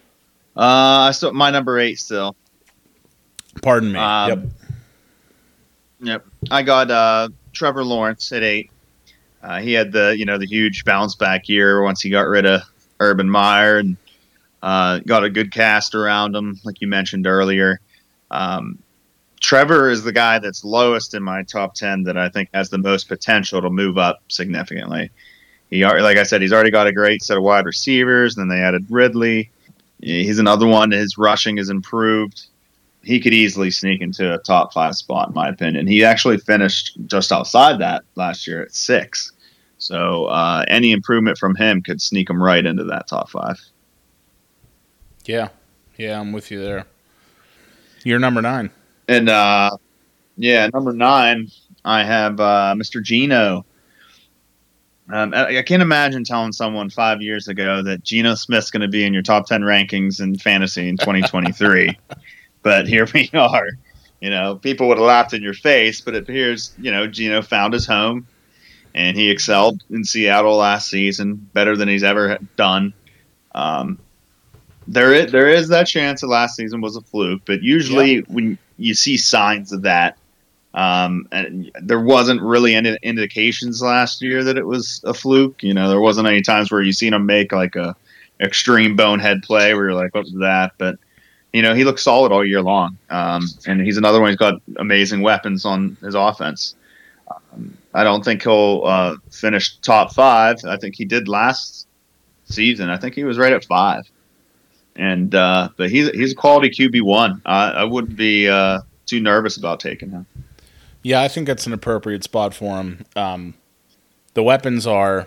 [0.57, 2.37] Uh, I still my number eight still.
[3.63, 3.99] Pardon me.
[3.99, 4.45] Um, yep.
[6.01, 6.27] Yep.
[6.51, 8.71] I got uh, Trevor Lawrence at eight.
[9.43, 12.45] Uh, he had the you know the huge bounce back year once he got rid
[12.47, 12.63] of
[13.01, 13.97] Urban Meyer and
[14.63, 17.81] uh, got a good cast around him, like you mentioned earlier.
[18.33, 18.79] Um,
[19.41, 22.79] Trevor is the guy that's lowest in my top ten that I think has the
[22.79, 25.11] most potential to move up significantly.
[25.71, 28.35] He, like I said, he's already got a great set of wide receivers.
[28.35, 29.51] Then they added Ridley.
[30.01, 30.91] He's another one.
[30.91, 32.47] His rushing is improved
[33.03, 35.87] he could easily sneak into a top five spot in my opinion.
[35.87, 39.33] He actually finished just outside that last year at six.
[39.79, 43.61] So uh, any improvement from him could sneak him right into that top five.
[45.25, 45.49] Yeah,
[45.97, 46.87] yeah, I'm with you there.
[48.05, 48.71] You're number nine.
[49.09, 49.77] And uh,
[50.37, 51.49] yeah, number nine,
[51.85, 53.03] I have uh, Mr.
[53.03, 53.65] Geno.
[55.13, 58.89] Um, I, I can't imagine telling someone five years ago that Geno Smith's going to
[58.89, 61.99] be in your top ten rankings in fantasy in 2023,
[62.63, 63.69] but here we are.
[64.21, 67.43] You know, people would have laughed in your face, but it appears you know Geno
[67.43, 68.27] found his home,
[68.95, 72.95] and he excelled in Seattle last season, better than he's ever done.
[73.55, 73.99] Um,
[74.87, 78.23] there is there is that chance that last season was a fluke, but usually yeah.
[78.29, 80.19] when you see signs of that,
[80.75, 85.63] um, and there wasn't really any indications last year that it was a fluke.
[85.63, 87.95] You know, there wasn't any times where you seen him make like a
[88.41, 90.73] extreme bonehead play where you're like, what was that?
[90.79, 90.99] But
[91.53, 94.31] you know, he looks solid all year long, um, and he's another one.
[94.31, 96.75] He's got amazing weapons on his offense.
[97.31, 100.57] Um, I don't think he'll uh, finish top five.
[100.67, 101.87] I think he did last
[102.45, 102.89] season.
[102.89, 104.11] I think he was right at five
[104.97, 107.43] and uh, but he's he's a quality QB one.
[107.45, 110.27] I, I wouldn't be uh, too nervous about taking him.
[111.03, 113.05] Yeah, I think that's an appropriate spot for him.
[113.17, 113.55] Um,
[114.35, 115.27] the weapons are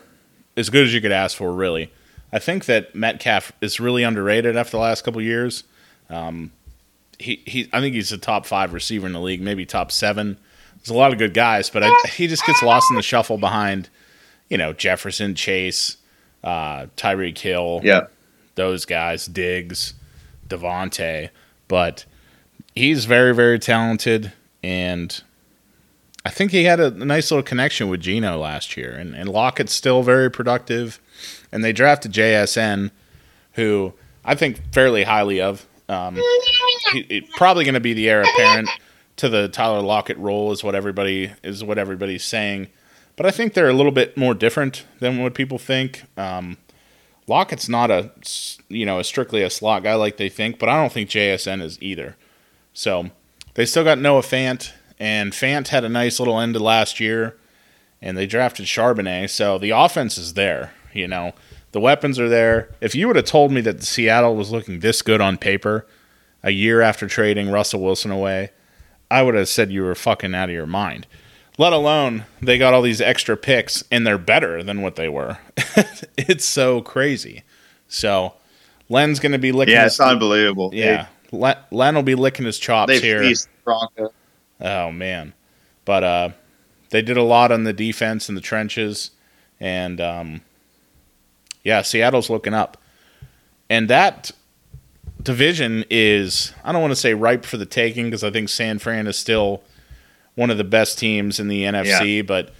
[0.55, 1.91] as good as you could ask for, really.
[2.31, 5.63] I think that Metcalf is really underrated after the last couple years.
[6.09, 6.51] Um,
[7.19, 10.37] he, he, I think he's a top five receiver in the league, maybe top seven.
[10.77, 13.37] There's a lot of good guys, but I, he just gets lost in the shuffle
[13.37, 13.89] behind,
[14.49, 15.97] you know, Jefferson, Chase,
[16.43, 17.81] uh, Tyreek Hill.
[17.83, 18.07] Yeah
[18.55, 19.93] those guys, Diggs,
[20.47, 21.29] Davante,
[21.67, 22.05] but
[22.73, 25.21] he's very, very talented, and
[26.25, 29.73] I think he had a nice little connection with Geno last year, and, and Lockett's
[29.73, 30.99] still very productive,
[31.51, 32.91] and they drafted JSN,
[33.53, 35.67] who I think fairly highly of.
[35.87, 36.19] Um,
[36.91, 38.69] he, probably going to be the heir apparent
[39.17, 42.67] to the Tyler Lockett role, is what everybody is what everybody's saying.
[43.15, 46.03] But I think they're a little bit more different than what people think.
[46.17, 46.57] Um,
[47.27, 48.11] Lockett's not a
[48.69, 51.61] you know a strictly a slot guy like they think, but I don't think JSN
[51.61, 52.15] is either.
[52.73, 53.09] So
[53.55, 57.37] they still got Noah Fant, and Fant had a nice little end of last year,
[58.01, 59.29] and they drafted Charbonnet.
[59.29, 60.73] So the offense is there.
[60.93, 61.33] You know
[61.71, 62.69] the weapons are there.
[62.79, 65.85] If you would have told me that Seattle was looking this good on paper
[66.43, 68.51] a year after trading Russell Wilson away,
[69.09, 71.07] I would have said you were fucking out of your mind
[71.57, 75.37] let alone they got all these extra picks and they're better than what they were.
[76.17, 77.43] it's so crazy.
[77.87, 78.33] So
[78.89, 79.73] Len's going to be licking.
[79.73, 80.71] Yeah, his, it's unbelievable.
[80.73, 83.33] Yeah, Len, Len will be licking his chops here.
[84.61, 85.33] Oh man,
[85.85, 86.29] but uh,
[86.89, 89.11] they did a lot on the defense and the trenches,
[89.59, 90.41] and um,
[91.63, 92.77] yeah, Seattle's looking up,
[93.69, 94.31] and that
[95.21, 98.79] division is I don't want to say ripe for the taking because I think San
[98.79, 99.63] Fran is still
[100.35, 102.21] one of the best teams in the NFC, yeah.
[102.21, 102.53] but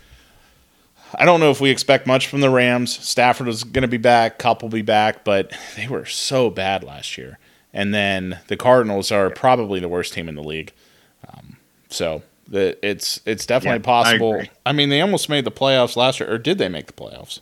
[1.13, 2.97] I don't know if we expect much from the Rams.
[2.97, 6.83] Stafford was going to be back, Kupp will be back, but they were so bad
[6.83, 7.37] last year.
[7.73, 10.71] And then the Cardinals are probably the worst team in the league.
[11.27, 11.57] Um,
[11.89, 14.33] so the, it's it's definitely yeah, possible.
[14.35, 16.93] I, I, mean, they almost made the playoffs last year, or did they make the
[16.93, 17.41] playoffs?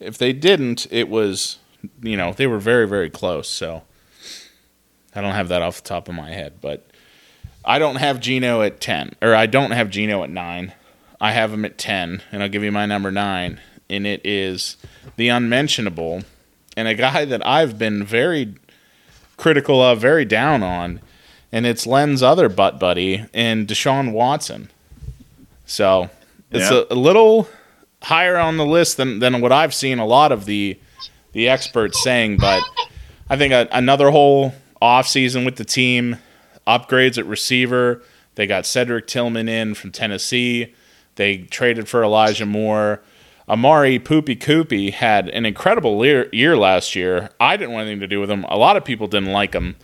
[0.00, 1.58] If they didn't, it was
[2.02, 3.48] you know they were very very close.
[3.48, 3.82] So
[5.14, 6.89] I don't have that off the top of my head, but
[7.64, 10.72] I don't have Geno at 10, or I don't have Geno at 9.
[11.20, 14.76] I have him at 10, and I'll give you my number 9, and it is
[15.16, 16.22] the unmentionable,
[16.76, 18.54] and a guy that I've been very
[19.36, 21.00] critical of, very down on,
[21.52, 24.70] and it's Len's other butt buddy, and Deshaun Watson.
[25.66, 26.08] So
[26.50, 26.84] it's yeah.
[26.90, 27.48] a, a, little
[28.02, 30.78] higher on the list than, than what I've seen a lot of the
[31.32, 32.60] the experts saying, but
[33.28, 36.16] I think a, another whole offseason with the team–
[36.70, 38.02] upgrades at receiver.
[38.36, 40.74] They got Cedric Tillman in from Tennessee.
[41.16, 43.02] They traded for Elijah Moore.
[43.48, 47.30] Amari Poopy Koopy had an incredible year, year, last year.
[47.40, 48.44] I didn't want anything to do with him.
[48.44, 49.76] A lot of people didn't like him.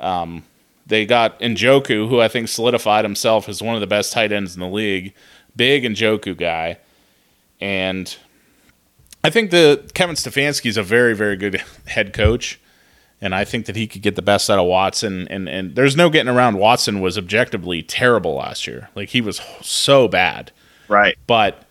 [0.00, 0.44] Um,
[0.86, 4.54] they got Njoku, who I think solidified himself as one of the best tight ends
[4.54, 5.14] in the league.
[5.54, 6.78] Big Njoku guy.
[7.60, 8.16] And
[9.22, 12.58] I think the Kevin Stefanski is a very, very good head coach
[13.24, 15.26] and I think that he could get the best out of Watson.
[15.28, 16.58] And and there's no getting around.
[16.58, 18.90] Watson was objectively terrible last year.
[18.94, 20.52] Like he was so bad.
[20.88, 21.16] Right.
[21.26, 21.62] But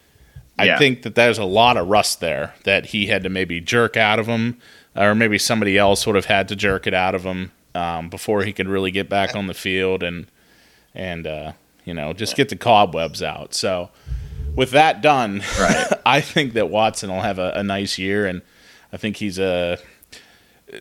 [0.58, 0.80] I yeah.
[0.80, 4.18] think that there's a lot of rust there that he had to maybe jerk out
[4.18, 4.58] of him,
[4.96, 8.44] or maybe somebody else would have had to jerk it out of him um, before
[8.44, 10.26] he could really get back on the field and
[10.96, 11.52] and uh,
[11.86, 13.54] you know just get the cobwebs out.
[13.54, 13.92] So
[14.56, 15.94] with that done, right.
[16.06, 18.42] I think that Watson will have a, a nice year, and
[18.92, 19.78] I think he's a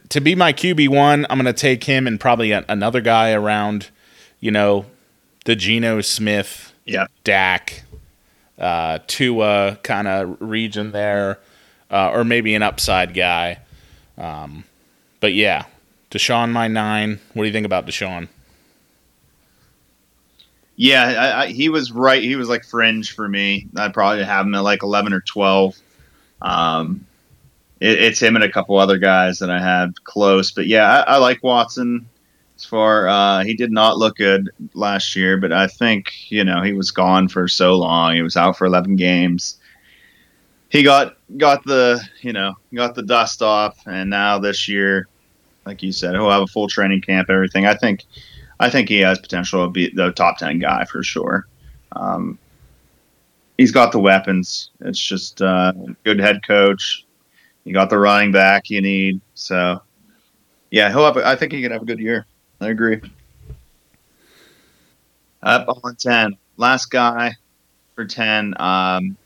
[0.08, 3.32] to be my QB one, I'm going to take him and probably a, another guy
[3.32, 3.90] around,
[4.40, 4.86] you know,
[5.44, 7.82] the Geno Smith, yeah, Dak,
[8.58, 11.38] uh, Tua kind of region there,
[11.90, 13.58] uh, or maybe an upside guy.
[14.16, 14.64] Um,
[15.20, 15.64] but yeah,
[16.10, 17.20] Deshaun, my nine.
[17.34, 18.28] What do you think about Deshaun?
[20.76, 22.22] Yeah, I, I, he was right.
[22.22, 23.68] He was like fringe for me.
[23.76, 25.76] I'd probably have him at like eleven or twelve.
[26.40, 27.06] Um,
[27.82, 30.52] it, it's him and a couple other guys that I had close.
[30.52, 32.08] But yeah, I, I like Watson.
[32.56, 36.62] As far uh, he did not look good last year, but I think you know
[36.62, 38.14] he was gone for so long.
[38.14, 39.58] He was out for eleven games.
[40.68, 45.08] He got got the you know got the dust off, and now this year,
[45.66, 47.30] like you said, he'll have a full training camp.
[47.30, 47.66] Everything.
[47.66, 48.04] I think
[48.60, 51.48] I think he has potential to be the top ten guy for sure.
[51.96, 52.38] Um,
[53.58, 54.70] he's got the weapons.
[54.80, 55.72] It's just uh,
[56.04, 57.04] good head coach.
[57.64, 59.20] You got the running back you need.
[59.34, 59.80] So
[60.70, 61.16] yeah, he'll have.
[61.16, 62.26] I think he can have a good year.
[62.60, 63.00] I agree.
[65.42, 67.34] Up on ten, last guy
[67.94, 68.54] for ten.
[68.60, 69.16] Um,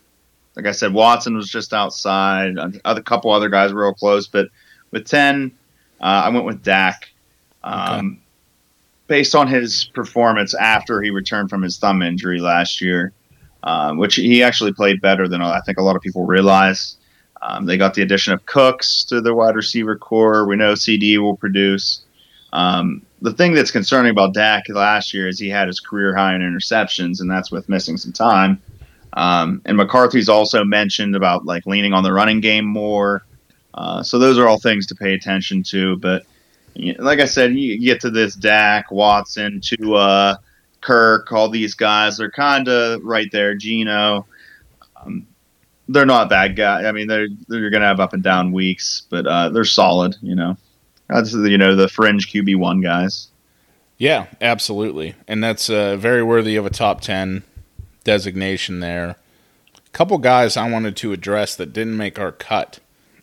[0.55, 2.55] like I said, Watson was just outside.
[2.85, 4.49] A couple other guys were real close, but
[4.91, 5.51] with ten,
[6.01, 7.09] uh, I went with Dak.
[7.63, 8.21] Um, okay
[9.07, 13.13] based on his performance after he returned from his thumb injury last year,
[13.63, 16.97] um, which he actually played better than I think a lot of people realize.
[17.41, 20.45] Um, they got the addition of Cooks to the wide receiver corps.
[20.45, 22.01] We know CeeDee will produce.
[22.53, 26.35] Um, the thing that's concerning about Dak last year is he had his career high
[26.35, 28.61] in interceptions, and that's with missing some time.
[29.13, 33.25] Um, and McCarthy's also mentioned about like leaning on the running game more.
[33.73, 35.97] Uh, so those are all things to pay attention to.
[35.97, 36.23] But
[36.99, 40.35] like I said, you get to this Dak, Watson, to uh,
[40.81, 43.55] Kirk, all these guys, they're kind of right there.
[43.55, 44.25] Geno,
[44.95, 45.25] um,
[45.89, 46.85] they're not bad guys.
[46.85, 50.15] I mean, they're they're gonna have up and down weeks, but uh, they're solid.
[50.21, 50.57] You know,
[51.07, 53.29] that's you know the fringe QB one guys.
[53.97, 57.43] Yeah, absolutely, and that's uh, very worthy of a top ten
[58.03, 59.15] designation there.
[59.75, 62.79] A couple guys I wanted to address that didn't make our cut.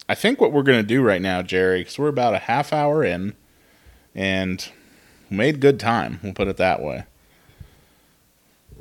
[0.08, 2.72] I think what we're going to do right now, Jerry, because we're about a half
[2.72, 3.34] hour in,
[4.14, 4.68] and
[5.30, 6.20] made good time.
[6.22, 7.04] We'll put it that way.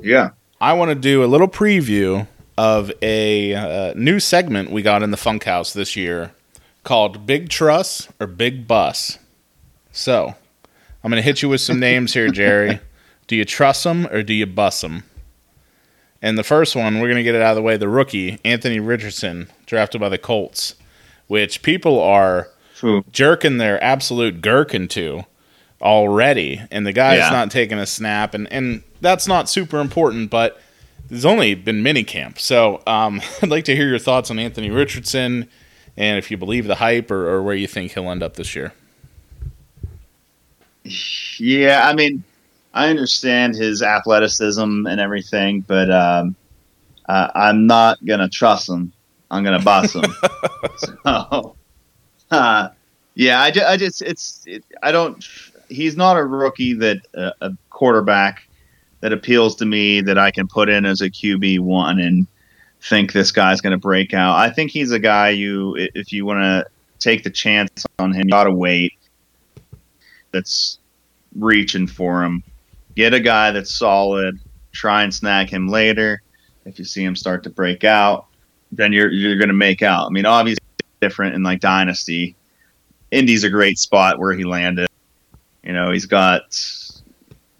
[0.00, 0.30] Yeah.
[0.60, 5.10] I want to do a little preview of a uh, new segment we got in
[5.10, 6.32] the Funkhaus this year
[6.82, 9.18] called Big Truss or Big Bus.
[9.92, 10.34] So,
[11.02, 12.80] I'm going to hit you with some names here, Jerry.
[13.26, 15.04] do you trust them or do you bus them?
[16.22, 17.76] And the first one, we're going to get it out of the way.
[17.76, 20.74] The rookie, Anthony Richardson, drafted by the Colts,
[21.26, 23.04] which people are True.
[23.12, 25.24] jerking their absolute gherkin to
[25.82, 27.30] already, and the guy's yeah.
[27.30, 30.58] not taking a snap, and and that's not super important, but
[31.08, 34.70] there's only been mini camp, so um, I'd like to hear your thoughts on Anthony
[34.70, 35.48] Richardson,
[35.96, 38.54] and if you believe the hype or, or where you think he'll end up this
[38.54, 38.72] year.
[41.38, 42.22] Yeah, I mean,
[42.74, 46.36] I understand his athleticism and everything, but um,
[47.08, 48.92] uh, I'm not gonna trust him.
[49.30, 50.04] I'm gonna bust him.
[50.76, 51.54] so,
[52.30, 52.68] uh,
[53.14, 55.26] yeah, I, just, I just it's it, I don't.
[55.68, 58.46] He's not a rookie that uh, a quarterback
[59.04, 62.26] that appeals to me that I can put in as a QB one and
[62.80, 64.38] think this guy's going to break out.
[64.38, 66.64] I think he's a guy you if you want to
[67.00, 68.94] take the chance on him, you got to wait.
[70.30, 70.78] That's
[71.36, 72.42] reaching for him.
[72.94, 74.40] Get a guy that's solid.
[74.72, 76.22] Try and snag him later.
[76.64, 78.24] If you see him start to break out,
[78.72, 80.06] then you're you're going to make out.
[80.06, 80.64] I mean, obviously
[81.02, 82.36] different in like Dynasty.
[83.10, 84.88] Indy's a great spot where he landed.
[85.62, 86.58] You know, he's got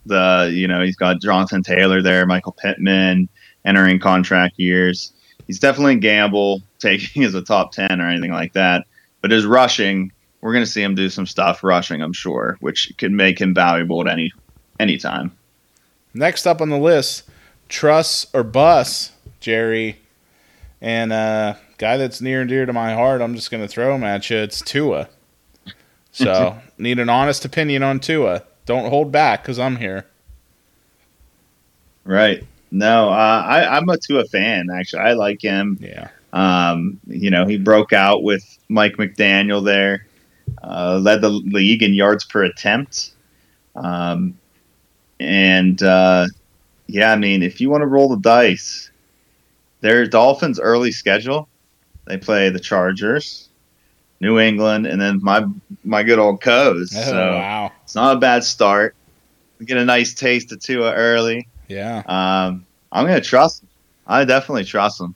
[0.06, 3.28] the you know he's got Jonathan Taylor there, Michael Pittman
[3.64, 5.12] entering contract years.
[5.46, 8.86] He's definitely a gamble taking as a top ten or anything like that.
[9.20, 12.92] But his rushing, we're going to see him do some stuff rushing, I'm sure, which
[12.98, 14.32] could make him valuable at any
[14.78, 15.32] any time.
[16.12, 17.24] Next up on the list,
[17.68, 19.98] Truss or Bus, Jerry,
[20.80, 23.94] and uh, guy that's near and dear to my heart, I'm just going to throw
[23.94, 24.36] him at you.
[24.36, 25.08] It's Tua.
[26.12, 28.44] So need an honest opinion on Tua.
[28.66, 30.06] Don't hold back because I'm here.
[32.04, 32.44] Right.
[32.70, 34.68] No, uh, I, I'm a Tua fan.
[34.70, 35.78] Actually, I like him.
[35.80, 36.08] Yeah.
[36.32, 40.06] Um, you know, he broke out with Mike McDaniel there.
[40.62, 43.12] Uh, led the league in yards per attempt.
[43.76, 44.36] Um,
[45.20, 46.26] and uh,
[46.86, 48.90] yeah, I mean, if you want to roll the dice,
[49.80, 51.48] their Dolphins' early schedule
[52.06, 53.43] they play the Chargers,
[54.24, 55.44] New England, and then my
[55.84, 56.94] my good old Coes.
[56.96, 57.72] Oh, so wow.
[57.82, 58.96] it's not a bad start.
[59.58, 61.46] We get a nice taste of Tua early.
[61.68, 61.98] Yeah.
[61.98, 63.62] Um, I'm gonna trust.
[63.62, 63.68] Him.
[64.06, 65.14] I definitely trust him.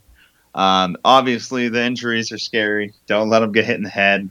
[0.54, 2.92] Um, obviously, the injuries are scary.
[3.06, 4.28] Don't let them get hit in the head.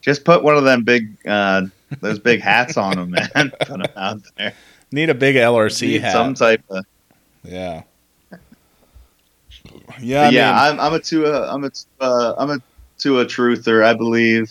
[0.00, 1.66] Just put one of them big, uh,
[2.00, 3.50] those big hats on them, man.
[3.60, 4.54] put them out there.
[4.90, 6.12] Need a big LRC Need hat.
[6.12, 6.84] Some type of.
[7.42, 7.82] Yeah.
[10.00, 10.30] Yeah, yeah.
[10.30, 11.52] Mean, I'm, I'm a Tua.
[11.52, 11.70] I'm a
[12.00, 12.62] uh, I'm a
[13.04, 13.84] Tua truther.
[13.84, 14.50] I believe.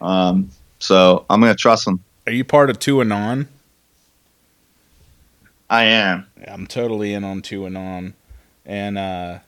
[0.00, 1.98] Um, So I'm going to trust him.
[2.26, 3.48] Are you part of two and on?
[5.68, 6.26] I am.
[6.46, 8.14] I'm totally in on two and on.
[8.64, 9.38] And uh,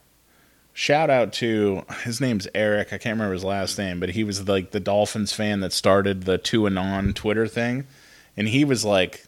[0.72, 2.88] shout out to his name's Eric.
[2.88, 6.24] I can't remember his last name, but he was like the Dolphins fan that started
[6.24, 7.86] the two and on Twitter thing,
[8.36, 9.26] and he was like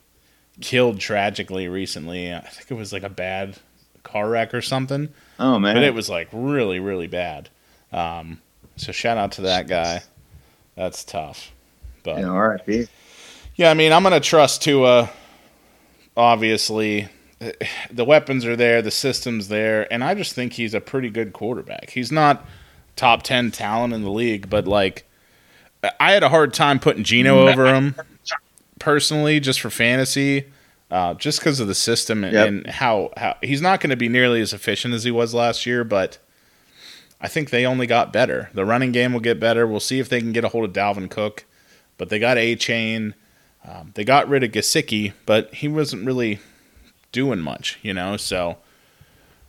[0.60, 2.34] killed tragically recently.
[2.34, 3.58] I think it was like a bad
[4.02, 5.10] car wreck or something.
[5.38, 7.48] Oh man, but it was like really really bad.
[7.92, 8.40] Um,
[8.76, 10.02] so shout out to that guy.
[10.76, 11.52] That's tough.
[12.02, 12.86] But yeah, R.I.P.
[13.56, 15.10] Yeah, I mean, I'm gonna trust Tua.
[16.16, 17.08] Obviously,
[17.90, 21.32] the weapons are there, the system's there, and I just think he's a pretty good
[21.32, 21.90] quarterback.
[21.90, 22.46] He's not
[22.96, 25.06] top ten talent in the league, but like,
[25.98, 27.94] I had a hard time putting Geno over him
[28.78, 30.44] personally, just for fantasy,
[30.90, 32.46] uh, just because of the system and, Yep.
[32.48, 35.66] and how how he's not going to be nearly as efficient as he was last
[35.66, 36.18] year, but.
[37.24, 38.50] I think they only got better.
[38.52, 39.66] The running game will get better.
[39.66, 41.46] We'll see if they can get a hold of Dalvin Cook,
[41.96, 43.14] but they got Achane.
[43.66, 46.40] Um, they got rid of Gesicki, but he wasn't really
[47.12, 48.18] doing much, you know.
[48.18, 48.58] So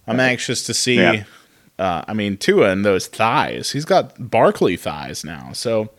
[0.08, 0.96] I'm anxious to see.
[0.96, 1.26] Yeah.
[1.78, 3.72] Uh, I mean, Tua and those thighs.
[3.72, 5.52] He's got Barkley thighs now.
[5.52, 5.90] So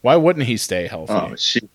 [0.00, 1.12] why wouldn't he stay healthy?
[1.12, 1.68] Oh shit!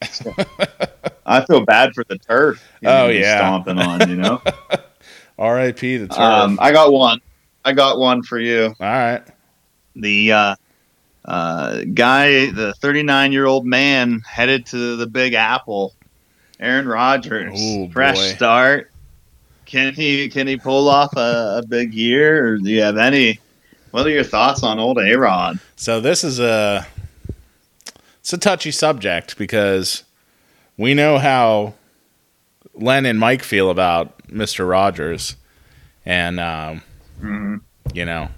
[1.27, 2.67] I feel bad for the turf.
[2.83, 3.37] Oh, know, yeah.
[3.37, 4.09] stomping on.
[4.09, 4.41] You know.
[5.37, 5.97] R.I.P.
[5.97, 6.17] the turf.
[6.17, 7.21] um, I got one.
[7.63, 8.65] I got one for you.
[8.65, 9.21] All right.
[9.95, 10.55] The uh,
[11.25, 15.93] uh, guy, the 39 year old man, headed to the Big Apple.
[16.59, 18.35] Aaron Rodgers, Ooh, fresh boy.
[18.35, 18.91] start.
[19.65, 23.39] Can he can he pull off a, a big year, or do you have any?
[23.91, 25.59] What are your thoughts on old A Rod?
[25.75, 26.85] So this is a
[28.19, 30.03] it's a touchy subject because
[30.77, 31.73] we know how
[32.73, 35.35] Len and Mike feel about Mister Rogers,
[36.05, 36.81] and um,
[37.21, 37.55] Mm-hmm.
[37.93, 38.29] you know,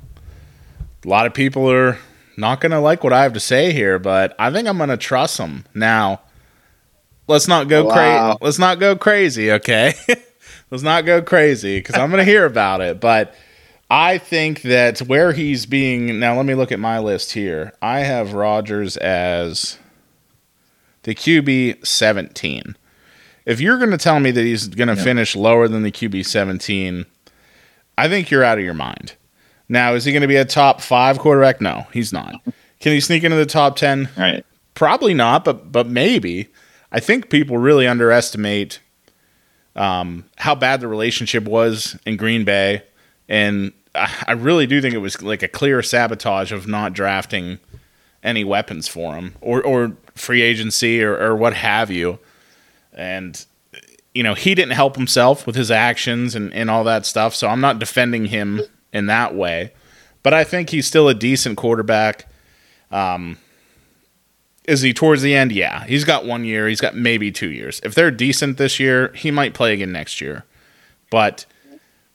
[1.06, 1.98] a lot of people are
[2.38, 4.90] not going to like what I have to say here, but I think I'm going
[4.90, 5.66] to trust him.
[5.74, 6.22] Now,
[7.28, 8.38] let's not go crazy.
[8.42, 9.94] Let's not go crazy, okay?
[10.72, 13.00] let's not go crazy because I'm going to hear about it.
[13.00, 13.34] But
[13.90, 17.72] I think that where he's being now, let me look at my list here.
[17.82, 19.78] I have Rodgers as
[21.04, 22.76] the QB 17.
[23.46, 25.04] If you're going to tell me that he's going to Yeah.
[25.04, 27.06] finish lower than the QB 17,
[27.98, 29.14] I think you're out of your mind.
[29.68, 31.62] Now, is he going to be a top five quarterback?
[31.62, 32.36] No, he's not.
[32.80, 34.10] Can he sneak into the top 10?
[34.16, 34.46] All right.
[34.74, 36.50] Probably not, but but maybe.
[36.92, 38.80] I think people really underestimate
[39.76, 42.84] um, how bad the relationship was in Green Bay,
[43.28, 47.60] and I, I really do think it was like a clear sabotage of not drafting
[48.22, 52.20] any weapons for him or or free agency or, or what have you.
[52.94, 53.46] And
[54.14, 57.34] you know he didn't help himself with his actions and, and all that stuff.
[57.34, 58.62] So I'm not defending him
[58.96, 59.74] in that way,
[60.24, 62.28] but I think he's still a decent quarterback.
[62.92, 63.38] Um,
[64.68, 65.52] is he towards the end?
[65.52, 66.68] Yeah, he's got one year.
[66.68, 67.80] He's got maybe two years.
[67.84, 70.46] If they're decent this year, he might play again next year.
[71.12, 71.46] But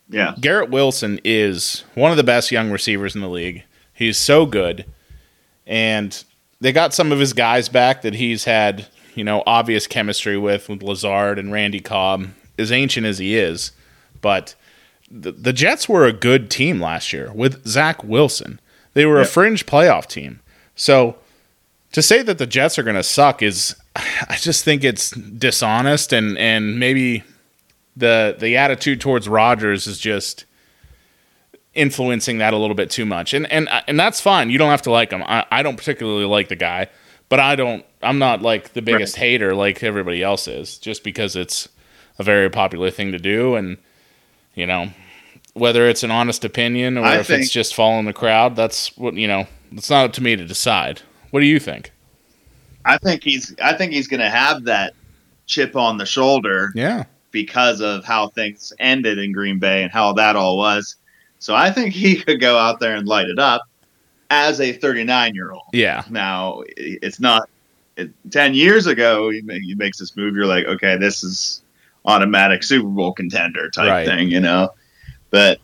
[0.08, 0.34] Yeah.
[0.40, 3.62] Garrett Wilson is one of the best young receivers in the league.
[3.92, 4.84] He's so good.
[5.66, 6.24] And
[6.60, 10.68] they got some of his guys back that he's had, you know, obvious chemistry with,
[10.68, 12.28] with Lazard and Randy Cobb,
[12.58, 13.70] as ancient as he is.
[14.20, 14.56] But
[15.10, 18.60] the, the Jets were a good team last year with Zach Wilson.
[18.94, 20.40] They were a fringe playoff team.
[20.74, 21.16] So
[21.92, 26.12] to say that the Jets are going to suck is, I just think it's dishonest
[26.12, 27.24] and, and maybe
[27.96, 30.44] the the attitude towards Rodgers is just
[31.74, 34.50] influencing that a little bit too much, and and and that's fine.
[34.50, 35.22] You don't have to like him.
[35.22, 36.88] I, I don't particularly like the guy,
[37.28, 37.84] but I don't.
[38.02, 41.68] I'm not like the biggest hater like everybody else is, just because it's
[42.18, 43.76] a very popular thing to do, and
[44.54, 44.90] you know
[45.54, 48.54] whether it's an honest opinion or I if think- it's just following the crowd.
[48.56, 49.46] That's what you know.
[49.72, 51.02] It's not up to me to decide.
[51.30, 51.92] What do you think?
[52.84, 54.94] I think he's I think he's going to have that
[55.46, 60.12] chip on the shoulder Yeah, because of how things ended in Green Bay and how
[60.14, 60.96] that all was.
[61.40, 63.62] So I think he could go out there and light it up
[64.30, 65.62] as a 39 year old.
[65.72, 67.48] yeah, Now it's not
[67.96, 70.34] it, 10 years ago he, he makes this move.
[70.34, 71.59] You're like, okay, this is
[72.04, 74.06] automatic Super Bowl contender type Right.
[74.06, 74.70] thing, you know.
[75.30, 75.58] But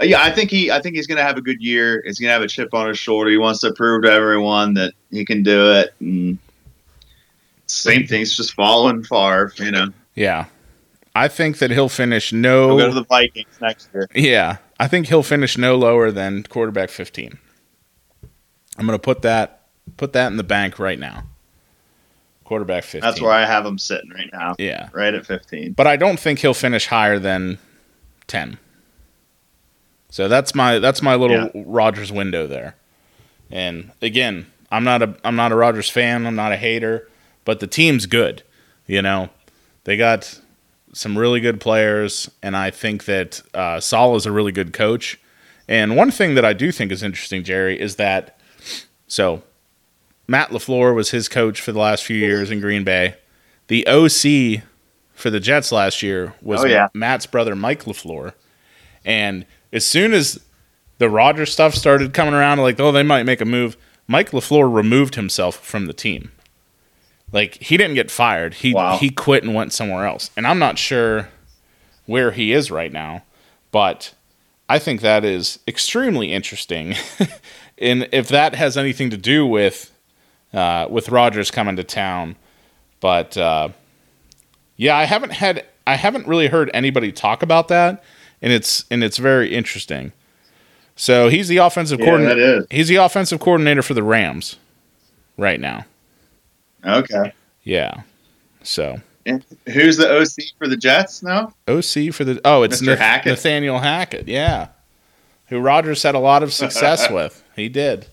[0.00, 2.02] uh, yeah, I think he I think he's going to have a good year.
[2.06, 3.30] He's going to have a chip on his shoulder.
[3.30, 5.94] He wants to prove to everyone that he can do it.
[6.00, 6.38] And
[7.66, 9.88] same thing's just following Favre, you know.
[10.14, 10.46] yeah.
[11.14, 12.76] I think that he'll finish He'll no.
[12.76, 14.06] go to the Vikings next year.
[14.14, 17.38] Yeah, I think he'll finish no lower than quarterback 15.
[18.78, 19.62] I'm going to put that
[19.96, 21.24] put that in the bank right now.
[22.46, 23.00] Quarterback 15.
[23.00, 24.88] That's where I have him sitting right now, Yeah.
[24.92, 25.72] right at 15.
[25.72, 27.58] But I don't think he'll finish higher than
[28.28, 28.58] 10.
[30.10, 32.76] So that's my that's my little Rodgers window there.
[33.50, 37.08] And again, I'm not a I'm not a Rodgers fan, I'm not a hater,
[37.44, 38.42] but the team's good.
[38.86, 39.30] You know,
[39.84, 40.40] they got
[40.92, 45.18] some really good players, and I think that uh, Saleh is a really good coach.
[45.68, 48.38] And one thing that I do think is interesting, Jerry, is that
[49.08, 49.42] so
[50.28, 53.14] Matt LaFleur was his coach for the last few years in Green Bay.
[53.68, 54.62] The OC
[55.14, 56.88] for the Jets last year was Oh, yeah.
[56.94, 58.32] Matt's brother Mike LaFleur.
[59.04, 60.40] And as soon as
[60.98, 63.76] the Rodgers stuff started coming around, like, oh, they might make a move,
[64.08, 66.32] Mike LaFleur removed himself from the team.
[67.32, 68.54] Like he didn't get fired.
[68.54, 68.98] He Wow.
[68.98, 70.30] he quit and went somewhere else.
[70.36, 71.28] And I'm not sure
[72.06, 73.24] where he is right now,
[73.72, 74.14] but
[74.68, 76.94] I think that is extremely interesting.
[77.78, 79.90] and if that has anything to do with
[80.52, 82.36] uh, with Rodgers coming to town,
[83.00, 83.68] but uh,
[84.76, 88.02] yeah, I haven't had I haven't really heard anybody talk about that,
[88.42, 90.12] and it's and it's very interesting.
[90.96, 92.66] So he's the offensive Yeah, coordinator.
[92.70, 94.56] He's the offensive coordinator for the Rams
[95.36, 95.84] right now.
[96.84, 97.32] Okay.
[97.64, 98.02] Yeah.
[98.62, 101.52] So And who's the OC for the Jets now?
[101.68, 102.86] OC for the oh, it's Mr.
[102.86, 103.30] Nath- Hackett?
[103.32, 104.26] Nathaniel Hackett.
[104.28, 104.68] Yeah,
[105.48, 107.42] who Rodgers had a lot of success with.
[107.54, 108.06] He did.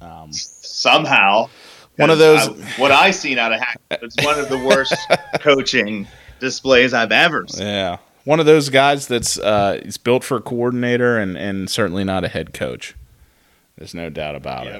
[0.00, 1.48] Um, Somehow.
[1.96, 4.94] One of those- I- what I've seen out of Hackett was one of the worst
[5.40, 6.06] coaching
[6.38, 7.66] displays I've ever seen.
[7.66, 12.04] yeah, one of those guys that's uh, he's built for a coordinator and and certainly
[12.04, 12.94] not a head coach.
[13.76, 14.76] There's no doubt about Yep.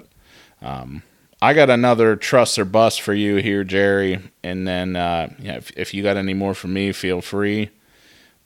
[0.62, 0.64] it.
[0.66, 1.02] Um,
[1.42, 5.70] I got another trust or bust for you here, Jerry, and then uh, yeah, if,
[5.76, 7.70] if you got any more for me, feel free.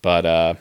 [0.03, 0.55] But uh,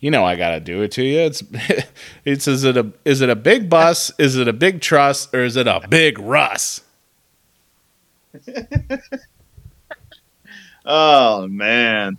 [0.00, 1.20] you know I gotta do it to you.
[1.20, 1.42] It's
[2.24, 4.12] it's is it a is it a big bus?
[4.18, 6.82] Is it a big trust or is it a big Russ?
[10.90, 12.16] Oh man,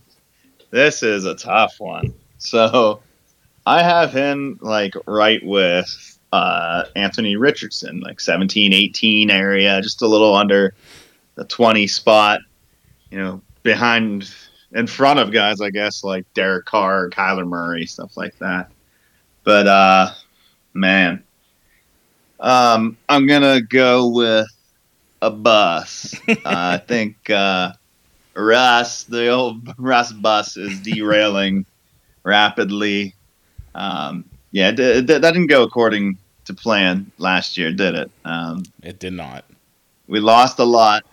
[0.70, 2.14] this is a tough one.
[2.38, 3.02] So
[3.66, 10.08] I have him like right with uh, Anthony Richardson, like 17, 18 area, just a
[10.08, 10.76] little under
[11.34, 12.42] the 20 spot,
[13.10, 14.32] you know, behind,
[14.74, 18.72] in front of guys, I guess, like Derek Carr, Kyler Murray, stuff like that.
[19.44, 20.12] But, uh,
[20.74, 21.24] man,
[22.40, 24.48] um, I'm going to go with
[25.22, 26.16] a bus.
[26.28, 27.74] uh, I think, uh,
[28.36, 31.66] Russ, the old Russ bus is derailing
[32.24, 33.16] rapidly.
[33.76, 38.12] Um, yeah, that didn't go according to plan last year, did it?
[38.26, 39.46] Um, It did not.
[40.08, 41.04] we lost a lot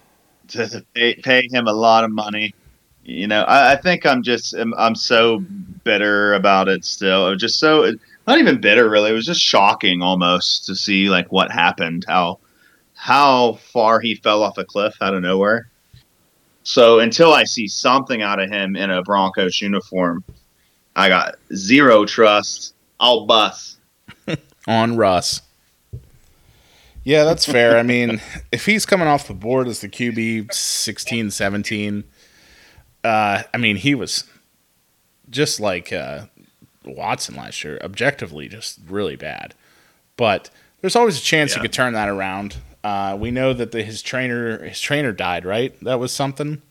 [0.48, 2.54] to to pay, pay him a lot of money.
[3.06, 5.38] You know, I, I think I'm just I'm, I'm so
[5.84, 7.28] bitter about it still.
[7.28, 7.92] I'm just so
[8.26, 9.10] not even bitter really.
[9.10, 12.40] It was just shocking almost to see like what happened, how
[12.94, 15.70] how far he fell off a cliff out of nowhere.
[16.64, 20.24] So until I see something out of him in a Broncos uniform,
[20.96, 22.74] I got zero trust.
[22.98, 23.78] I'll bust.
[24.66, 25.42] on Russ.
[27.04, 27.78] Yeah, that's fair.
[27.78, 28.20] I mean,
[28.52, 32.02] if he's coming off the board as the QB 16, 17,
[33.06, 34.24] uh, I mean, he was
[35.30, 36.26] just like uh,
[36.84, 39.54] Watson last year, objectively just really bad.
[40.16, 40.50] But
[40.80, 41.58] there's always a chance Yeah.
[41.58, 42.56] he could turn that around.
[42.84, 45.78] Uh, we know that the, his trainer his trainer died, right?
[45.82, 46.62] That was something,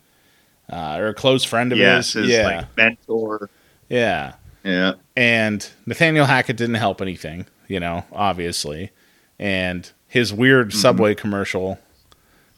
[0.71, 2.27] uh, or a close friend of Yes, his.
[2.27, 3.49] his yeah, like mentor.
[3.89, 4.33] yeah.
[4.63, 4.93] Yeah.
[5.15, 8.91] And Nathaniel Hackett didn't help anything, you know, obviously.
[9.38, 10.79] And his weird Mm-hmm.
[10.79, 11.77] Subway commercial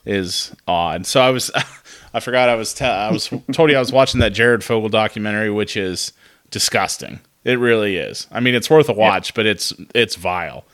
[0.05, 1.05] is odd.
[1.05, 1.51] So I was,
[2.17, 4.89] I forgot I was, te- I was told you I was watching that Jared Fogle
[4.89, 6.11] documentary, which is
[6.51, 7.19] disgusting.
[7.43, 8.27] It really is.
[8.31, 10.65] I mean, it's worth a watch, but it's it's vile.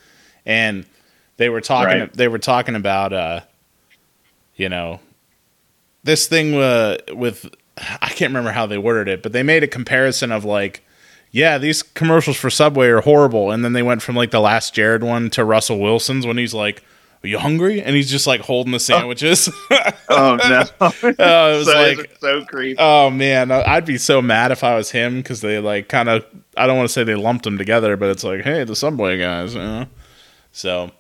[0.46, 0.86] And
[1.38, 2.14] they were talking, Right.
[2.14, 3.42] they were talking about, uh,
[4.56, 5.00] you know,
[6.04, 7.46] this thing uh, with
[7.78, 10.84] I can't remember how they worded it, but they made a comparison of like,
[11.32, 14.74] yeah, these commercials for Subway are horrible, and then they went from like the last
[14.74, 16.84] Jared one to Russell Wilson's when he's like,
[17.24, 19.50] "Are you hungry?" and he's just like holding the sandwiches.
[20.10, 20.64] Oh no!
[20.80, 22.76] Oh, it was so, like, so creepy.
[22.78, 26.24] oh man, I'd be so mad if I was him because they like kind of
[26.56, 29.18] I don't want to say they lumped them together, but it's like, hey, the Subway
[29.18, 29.88] guys, you know.
[30.52, 30.92] So,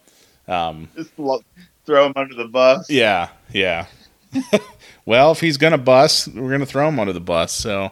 [0.47, 1.43] um, Just lo-
[1.85, 2.89] throw him under the bus.
[2.89, 3.85] Yeah, yeah.
[5.05, 7.53] well, if he's gonna bust, we're gonna throw him under the bus.
[7.53, 7.91] So,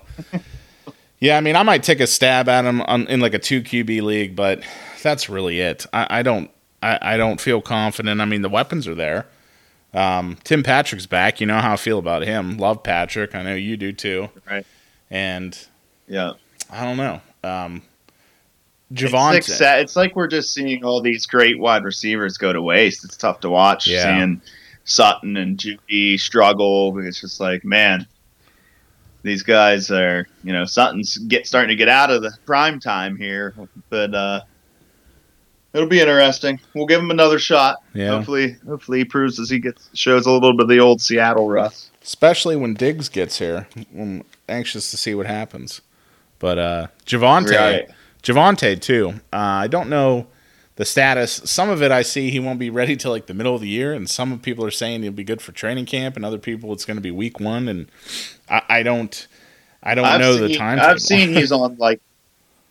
[1.19, 3.61] yeah, I mean, I might take a stab at him on, in like a two
[3.61, 4.63] QB league, but
[5.03, 5.85] that's really it.
[5.93, 6.49] I, I don't,
[6.81, 8.21] I, I don't feel confident.
[8.21, 9.27] I mean, the weapons are there.
[9.93, 11.41] Um, Tim Patrick's back.
[11.41, 12.57] You know how I feel about him.
[12.57, 13.35] Love Patrick.
[13.35, 14.29] I know you do too.
[14.49, 14.65] Right.
[15.09, 15.57] And
[16.07, 16.33] Yeah.
[16.69, 17.21] I don't know.
[17.43, 17.81] Um,
[19.37, 23.03] It's like, it's like we're just seeing all these great wide receivers go to waste.
[23.05, 23.87] It's tough to watch.
[23.87, 24.03] Yeah.
[24.03, 24.41] Seeing
[24.85, 26.97] Sutton and Jeudy struggle.
[26.99, 28.07] It's just like, man,
[29.23, 33.15] these guys are, you know, Sutton's get starting to get out of the prime time
[33.17, 33.53] here,
[33.89, 34.41] but uh,
[35.73, 36.59] it'll be interesting.
[36.73, 37.77] We'll give him another shot.
[37.93, 38.09] Yeah.
[38.09, 41.49] Hopefully, hopefully he proves as he gets shows a little bit of the old Seattle
[41.49, 41.89] Russ.
[42.03, 43.67] Especially when Diggs gets here.
[43.97, 45.81] I'm anxious to see what happens.
[46.39, 47.89] But uh Javonte Right.
[48.23, 49.13] Javonte too.
[49.31, 50.27] Uh, I don't know
[50.75, 51.41] the status.
[51.45, 53.67] Some of it I see he won't be ready till like the middle of the
[53.67, 56.73] year, and some people are saying he'll be good for training camp, and other people
[56.73, 57.67] it's going to be week one.
[57.67, 57.87] And
[58.49, 59.27] I, I don't,
[59.83, 60.79] I don't know the time.
[60.79, 62.01] I've seen he's on like,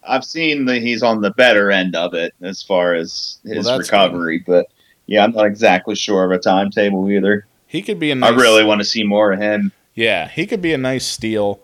[0.02, 3.78] I've seen that he's on the better end of it as far as his Well,
[3.78, 4.42] recovery.
[4.46, 4.66] But
[5.06, 7.46] yeah, I'm not exactly sure of a timetable either.
[7.66, 8.32] he could be a nice.
[8.32, 9.72] I really want to see more of him.
[9.94, 11.60] Yeah, he could be a nice steal,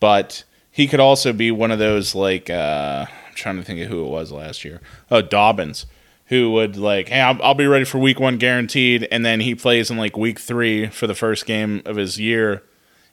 [0.00, 3.88] but he could also be one of those like uh, I'm trying to think of
[3.88, 4.80] who it was last year.
[5.10, 5.86] Oh, Dobbins,
[6.26, 9.54] who would like, hey, I'll, I'll be ready for week one guaranteed, and then he
[9.54, 12.62] plays in like week three for the first game of his year,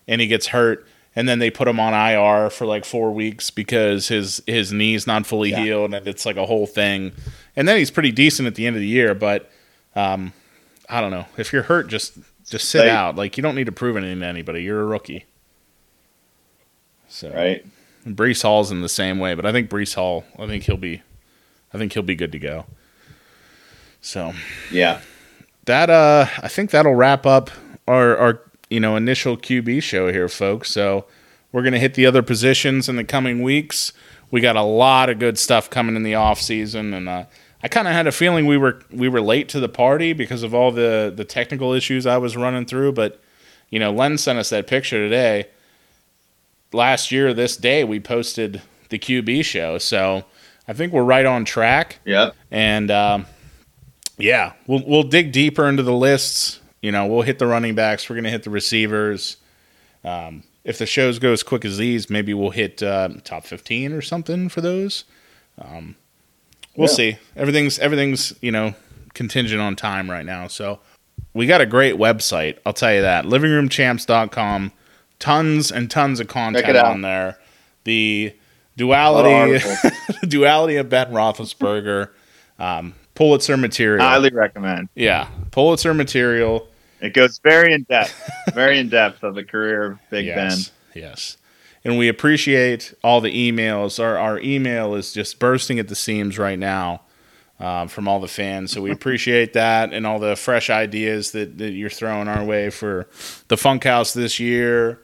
[0.07, 3.49] and he gets hurt, and then they put him on IR for like four weeks
[3.51, 5.63] because his his knee's not fully Yeah.
[5.63, 7.11] healed, and it's like a whole thing,
[7.55, 9.49] and then he's pretty decent at the end of the year, but
[9.95, 10.33] um,
[10.89, 12.17] I don't know if you're hurt, just
[12.49, 13.15] just sit They- out.
[13.15, 14.63] Like you don't need to prove anything to anybody.
[14.63, 15.25] You're a rookie.
[17.07, 17.65] So Right?
[18.07, 21.01] Breece Hall's in the same way, but I think Breece Hall, I think he'll be,
[21.73, 22.65] I think he'll be good to go.
[24.01, 24.33] So
[24.71, 24.99] Yeah.
[25.65, 27.49] that uh, I think that'll wrap up
[27.87, 28.41] our our
[28.73, 30.71] you know initial QB show here, folks.
[30.71, 31.05] So
[31.51, 33.93] we're gonna hit the other positions in the coming weeks.
[34.31, 37.25] We got a lot of good stuff coming in the off season, and uh,
[37.61, 40.41] I kind of had a feeling we were we were late to the party because
[40.41, 42.93] of all the the technical issues I was running through.
[42.93, 43.21] But
[43.69, 45.49] you know, Len sent us that picture today.
[46.71, 50.25] Last year, this day, we posted the QB show, so
[50.67, 51.99] I think we're right on track.
[52.03, 53.27] Yeah, And um,
[54.17, 56.59] yeah, we'll we'll dig deeper into the lists.
[56.83, 58.07] You know, we'll hit the running backs.
[58.09, 59.37] We're gonna hit the receivers.
[60.03, 63.93] Um, if the shows go as quick as these, maybe we'll hit uh, top fifteen
[63.93, 65.05] or something for those.
[65.59, 65.95] Um,
[66.75, 66.93] we'll Yeah.
[66.95, 67.17] see.
[67.35, 68.75] Everything's everything's you know
[69.13, 70.47] contingent on time right now.
[70.47, 70.79] So
[71.33, 72.57] we got a great website.
[72.65, 73.25] I'll tell you that.
[73.25, 74.71] Livingroomchamps.com.
[75.19, 77.37] Tons and tons of content on there.
[77.85, 79.93] The A lot of duality articles.
[80.27, 82.09] duality of Ben Roethlisberger,
[82.59, 84.05] um, Pulitzer material.
[84.05, 84.89] Highly recommend.
[84.95, 86.67] yeah, Pulitzer material.
[87.03, 91.37] It goes very in depth, very in depth of the career of Big yes, yes.
[91.83, 94.01] And we appreciate all the emails.
[94.01, 97.01] Our our email is just bursting at the seams right now
[97.59, 98.71] um, from all the fans.
[98.71, 102.69] So we appreciate that and all the fresh ideas that, that you're throwing our way
[102.69, 103.07] for
[103.49, 105.01] the Funkhaus this year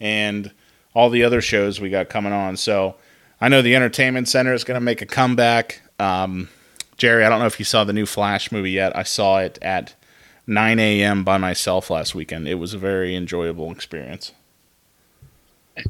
[0.00, 0.50] and
[0.94, 2.56] all the other shows we got coming on.
[2.56, 2.96] So
[3.40, 5.82] I know the Entertainment Center is going to make a comeback.
[5.98, 6.48] Um,
[6.96, 8.96] Jerry, I don't know if you saw the new Flash movie yet.
[8.96, 9.94] I saw it at
[10.46, 11.24] 9 a.m.
[11.24, 12.48] by myself last weekend.
[12.48, 14.32] It was a very enjoyable experience.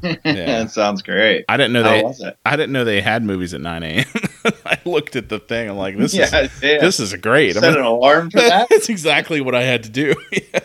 [0.01, 0.15] Yeah.
[0.23, 1.43] that sounds great.
[1.49, 2.03] I didn't know How they.
[2.03, 2.37] was it?
[2.45, 4.05] I didn't know they had movies at 9 a.m.
[4.65, 5.69] I looked at the thing.
[5.69, 6.79] I'm like, this is yeah, yeah.
[6.79, 7.55] this is great.
[7.55, 8.69] Set I'm an alarm for that.
[8.69, 10.15] That's exactly what I had to do.
[10.31, 10.59] yeah.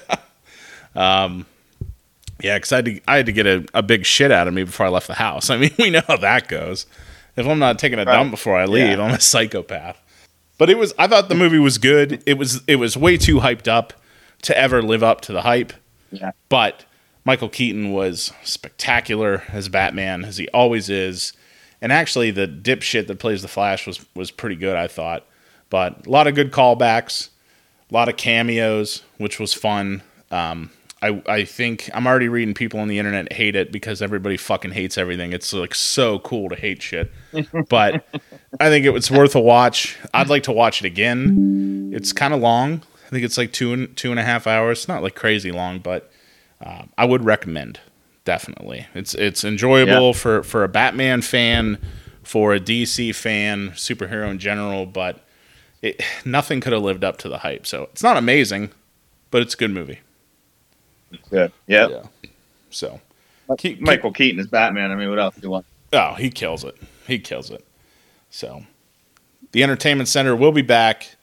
[0.94, 1.46] Um,
[2.40, 4.54] yeah, because I had to, I had to get a, a big shit out of
[4.54, 5.50] me before I left the house.
[5.50, 6.86] I mean, we know how that goes.
[7.36, 8.12] If I'm not taking a Right.
[8.14, 9.02] dump before I leave, Yeah.
[9.04, 10.00] I'm a psychopath.
[10.58, 10.92] But it was.
[10.98, 12.22] I thought the movie was good.
[12.26, 12.62] It was.
[12.66, 13.92] It was way too hyped up
[14.42, 15.72] to ever live up to the hype.
[16.10, 16.32] Yeah.
[16.48, 16.84] But
[17.24, 21.32] Michael Keaton was spectacular as Batman, as he always is.
[21.80, 25.24] And actually, the dipshit that plays the Flash was was pretty good, I thought.
[25.70, 27.28] But a lot of good callbacks,
[27.90, 30.02] a lot of cameos, which was fun.
[30.30, 30.70] Um,
[31.02, 34.72] I I think I'm already reading people on the internet hate it because everybody fucking
[34.72, 35.32] hates everything.
[35.32, 37.12] It's like so cool to hate shit,
[37.68, 38.04] but
[38.60, 39.98] I think it was worth a watch.
[40.14, 41.90] I'd like to watch it again.
[41.94, 42.82] It's kind of long.
[43.06, 44.80] I think it's like two and two and a half hours.
[44.80, 46.10] It's not like crazy long, but
[46.64, 47.80] uh, I would recommend
[48.24, 48.86] definitely.
[48.94, 51.78] It's it's enjoyable for for a Batman fan,
[52.22, 55.24] for a DC fan, superhero in general, but
[55.80, 57.66] it, nothing could have lived up to the hype.
[57.66, 58.70] So it's not amazing,
[59.30, 60.00] but it's a good movie.
[61.30, 61.52] Good.
[61.68, 61.90] Yep.
[61.90, 62.30] Yeah.
[62.70, 63.00] So
[63.56, 64.90] keep, keep- Michael Keaton is Batman.
[64.90, 65.64] I mean, what else do you want?
[65.92, 66.76] Oh, he kills it.
[67.06, 67.64] He kills it.
[68.30, 68.64] So,
[69.52, 71.16] the entertainment center will be back.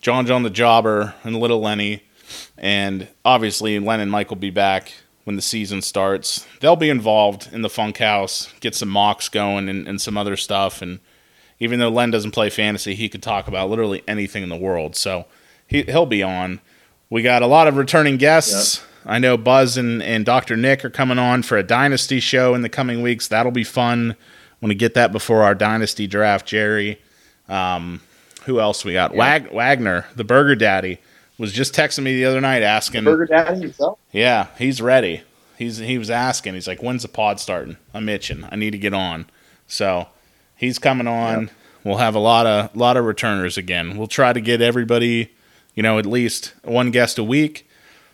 [0.00, 2.04] John John the Jobber and Little Lenny,
[2.56, 4.92] and obviously Len and Mike will be back
[5.24, 6.46] when the season starts.
[6.60, 10.80] They'll be involved in the Funkhaus, get some mocks going and, and some other stuff.
[10.80, 11.00] And
[11.58, 14.96] even though Len doesn't play fantasy, he could talk about literally anything in the world.
[14.96, 15.26] So
[15.66, 16.60] he he'll be on.
[17.10, 18.82] We got a lot of returning guests.
[19.04, 20.56] I know Buzz and, and Dr.
[20.56, 23.28] Nick are coming on for a Dynasty show in the coming weeks.
[23.28, 24.16] That'll be fun.
[24.60, 27.00] Want to get that before our Dynasty draft, Jerry.
[27.48, 28.00] Um,
[28.44, 29.12] who else we got?
[29.12, 29.18] Yeah.
[29.18, 30.98] Wag- Wagner, the Burger Daddy,
[31.38, 33.04] was just texting me the other night asking.
[33.04, 33.98] Burger Daddy himself.
[34.12, 35.22] Yeah, he's ready.
[35.56, 36.54] He's he was asking.
[36.54, 37.76] He's like, "When's the pod starting?
[37.92, 38.46] I'm itching.
[38.50, 39.26] I need to get on."
[39.66, 40.08] So
[40.56, 41.50] he's coming on.
[41.84, 43.96] we'll have a lot of lot of returners again.
[43.96, 45.32] We'll try to get everybody,
[45.74, 47.68] you know, at least one guest a week.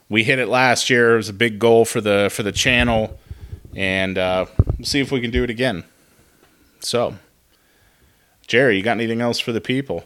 [0.09, 1.15] We hit it last year.
[1.15, 3.19] It was a big goal for the for the channel,
[3.75, 4.47] and uh,
[4.79, 5.85] we'll see if we can do it again.
[6.87, 7.17] So,
[8.47, 10.05] Jerry, you got anything else for the people?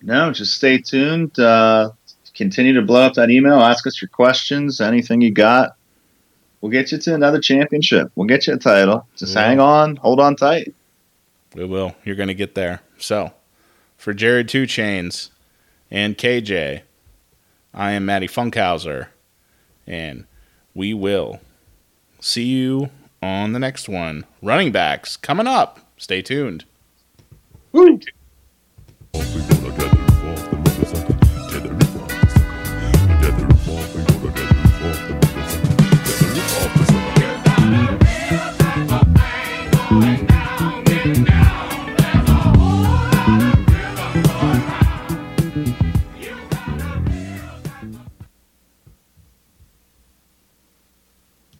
[0.00, 1.38] No, just stay tuned.
[1.38, 1.90] Uh,
[2.34, 3.60] continue to blow up that email.
[3.60, 4.80] Ask us your questions.
[4.80, 5.76] Anything you got,
[6.62, 8.10] we'll get you to another championship.
[8.16, 9.06] We'll get you a title.
[9.14, 9.42] Just Yeah.
[9.42, 10.72] hang on, hold on tight.
[11.54, 11.94] We will.
[12.02, 12.80] You're going to get there.
[12.96, 13.34] So,
[13.98, 15.30] for Jared Two Chains
[15.90, 16.80] and KJ,
[17.74, 19.08] I am Matty Funkhauser,
[19.86, 20.24] and
[20.74, 21.40] we will
[22.20, 22.88] see you
[23.22, 24.24] on the next one.
[24.42, 25.80] Running backs coming up.
[25.96, 26.64] Stay tuned.
[27.72, 28.00] Woo.